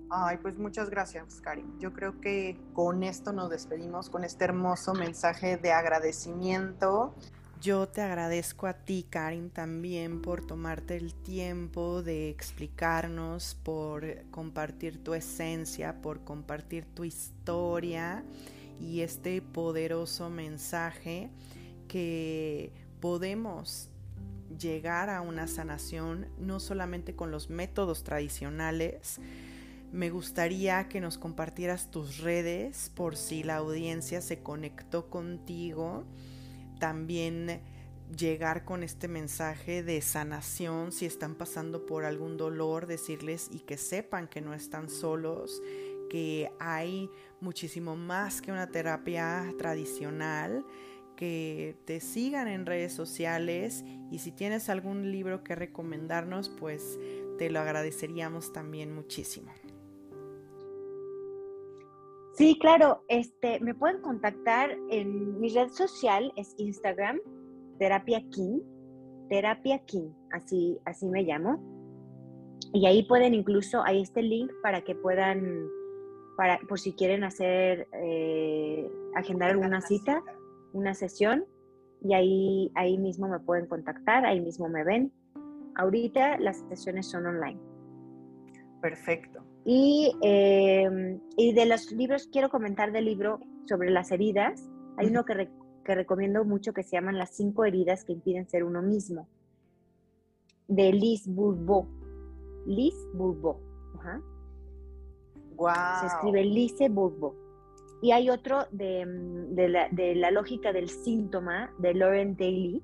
[0.09, 1.78] Ay, pues muchas gracias, Karin.
[1.78, 7.14] Yo creo que con esto nos despedimos, con este hermoso mensaje de agradecimiento.
[7.62, 15.02] Yo te agradezco a ti, Karin, también por tomarte el tiempo de explicarnos, por compartir
[15.02, 18.24] tu esencia, por compartir tu historia
[18.80, 21.30] y este poderoso mensaje
[21.88, 23.88] que podemos
[24.61, 29.18] llegar a una sanación no solamente con los métodos tradicionales,
[29.92, 36.04] me gustaría que nos compartieras tus redes por si la audiencia se conectó contigo.
[36.79, 37.61] También
[38.16, 43.77] llegar con este mensaje de sanación si están pasando por algún dolor, decirles y que
[43.77, 45.62] sepan que no están solos,
[46.09, 47.11] que hay
[47.41, 50.64] muchísimo más que una terapia tradicional,
[51.16, 56.99] que te sigan en redes sociales y si tienes algún libro que recomendarnos, pues
[57.39, 59.51] te lo agradeceríamos también muchísimo.
[62.37, 67.18] Sí, claro, este, me pueden contactar en mi red social, es Instagram,
[67.78, 68.61] Terapia King,
[69.30, 71.59] Terapia King, así, así me llamo.
[72.74, 75.66] Y ahí pueden incluso, está el link para que puedan,
[76.37, 80.22] para, por si quieren hacer, eh, agendar alguna cita,
[80.74, 81.47] una sesión,
[82.03, 85.11] y ahí, ahí mismo me pueden contactar, ahí mismo me ven.
[85.76, 87.59] Ahorita las sesiones son online.
[88.82, 89.45] Perfecto.
[89.69, 94.71] Em, y, de los libros, quiero comentar del libro sobre las heridas.
[94.97, 95.51] Hay uno que,
[95.85, 99.29] recomiendo mucho que se llaman Las cinco heridas que impiden ser uno mismo,
[100.69, 101.89] de Liz Bourbeau.
[102.67, 103.61] Liz Bourbeau.
[105.57, 105.73] Wow.
[106.01, 107.35] Se escribe Lise Bourbeau.
[108.03, 109.05] Y hay otro de,
[109.51, 112.83] de, la, de, la, lógica del síntoma de Lauren Daly.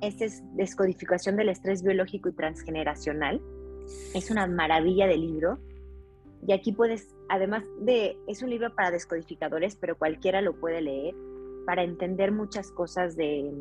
[0.00, 3.40] Este es descodificación del estrés biológico y transgeneracional
[4.14, 5.58] es una maravilla de libro.
[6.46, 11.14] Y aquí puedes, además de, es un libro para descodificadores, pero cualquiera lo puede leer.
[11.64, 13.52] para entender muchas cosas de,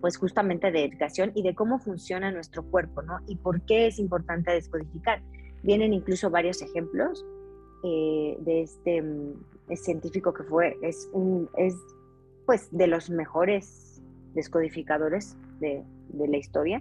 [0.00, 3.18] pues justamente de educación y de cómo funciona nuestro cuerpo, ¿no?
[3.26, 5.22] Y por qué es importante descodificar.
[5.62, 7.24] Vienen incluso varios ejemplos
[7.84, 9.34] eh, de este mm,
[9.76, 11.76] científico que fue, es, un, es
[12.46, 14.00] pues de los mejores
[14.34, 16.80] descodificadores de, de la historia.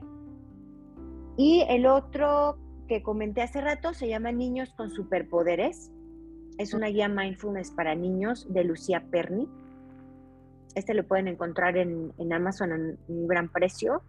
[1.37, 2.57] Y el otro
[2.87, 5.91] que comenté hace rato se llama Niños con Superpoderes.
[6.57, 9.47] Es una guía mindfulness para niños de Lucía Perni.
[10.73, 14.01] Este lo pueden encontrar en, Amazon en un gran precio.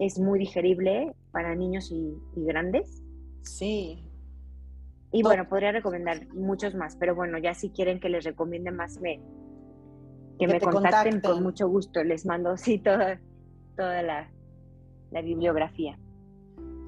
[0.00, 3.00] Es muy digerible para niños y, grandes.
[3.42, 4.04] Sí.
[5.12, 9.00] Y bueno, podría recomendar muchos más, pero bueno, ya si quieren que les recomiende más,
[9.00, 9.20] me,
[10.38, 12.02] que, me contacten, con mucho gusto.
[12.02, 13.20] Les mando, sí, toda,
[13.76, 14.30] toda la,
[15.10, 15.98] la bibliografía.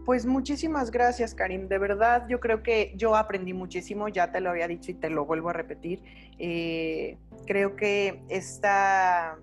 [0.05, 1.69] Pues muchísimas gracias, Karim.
[1.69, 5.11] De verdad, yo creo que yo aprendí muchísimo, ya te lo había dicho y te
[5.11, 6.03] lo vuelvo a repetir.
[6.39, 9.39] Eh, creo que esta,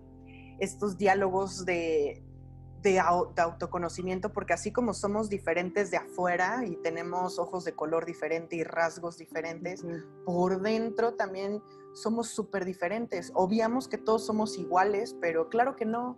[0.60, 2.22] estos diálogos de,
[2.82, 8.58] de, autoconocimiento, porque así como somos diferentes de afuera y tenemos ojos de color diferente
[8.58, 9.86] y rasgos diferentes,
[10.26, 11.62] por dentro también
[11.94, 13.32] somos súper diferentes.
[13.34, 16.18] Obviamos que todos somos iguales, pero claro que no.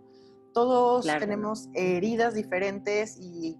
[0.52, 3.56] Todos tenemos heridas diferentes y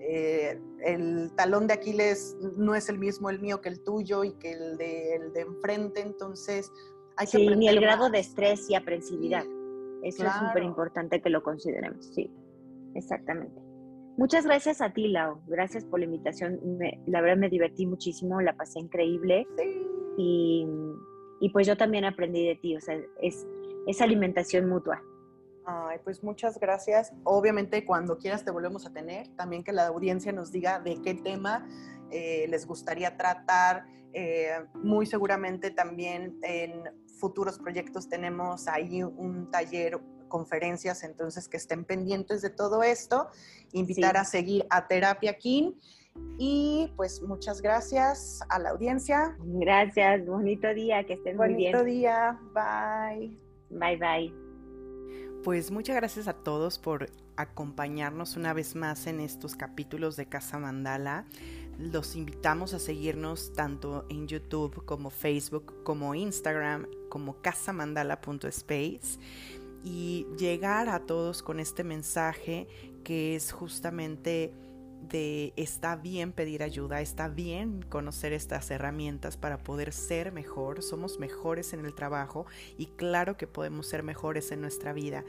[0.00, 4.32] eh, el talón de Aquiles no es el mismo el mío que el tuyo y
[4.32, 6.72] que el de, el de enfrente, entonces
[7.16, 7.38] hay que...
[7.38, 9.44] Sí, ni el grado de estrés y aprensividad.
[10.02, 12.30] Eso es súper importante que lo consideremos, sí,
[12.94, 13.60] exactamente.
[14.16, 15.40] Muchas gracias a ti, Lau.
[15.46, 16.60] Gracias por la invitación.
[17.06, 19.46] la verdad me divertí muchísimo, la pasé increíble.
[20.16, 20.66] Y,
[21.40, 23.46] y, pues yo también aprendí de ti, o sea, es,
[23.86, 25.02] es alimentación mutua.
[25.64, 27.12] Ay, pues muchas gracias.
[27.24, 29.28] Obviamente cuando quieras te volvemos a tener.
[29.36, 31.66] También que la audiencia nos diga de qué tema
[32.10, 33.86] eh, les gustaría tratar.
[34.12, 36.84] Eh, muy seguramente también en
[37.18, 43.28] futuros proyectos tenemos ahí un taller, conferencias, entonces que estén pendientes de todo esto.
[43.72, 45.72] Invitar a seguir a Terapia King.
[46.38, 49.36] Y pues muchas gracias a la audiencia.
[49.38, 51.72] Gracias, bonito día, que estén muy bien.
[51.72, 53.38] Bonito día, bye.
[53.70, 54.49] Bye, bye.
[55.44, 60.58] Pues muchas gracias a todos por acompañarnos una vez más en estos capítulos de Casa
[60.58, 61.24] Mandala.
[61.78, 69.18] Los invitamos a seguirnos tanto en YouTube como Facebook, como Instagram, como casamandala.space
[69.82, 72.68] y llegar a todos con este mensaje
[73.02, 74.52] que es justamente
[75.08, 81.18] de está bien pedir ayuda, está bien conocer estas herramientas para poder ser mejor, somos
[81.18, 82.46] mejores en el trabajo
[82.78, 85.24] y claro que podemos ser mejores en nuestra vida.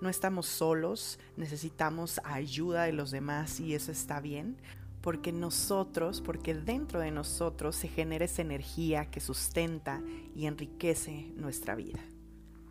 [0.00, 4.56] No estamos solos, necesitamos ayuda de los demás y eso está bien,
[5.00, 10.02] porque nosotros, porque dentro de nosotros se genera esa energía que sustenta
[10.34, 12.00] y enriquece nuestra vida.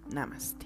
[0.10, 0.66] Namaste.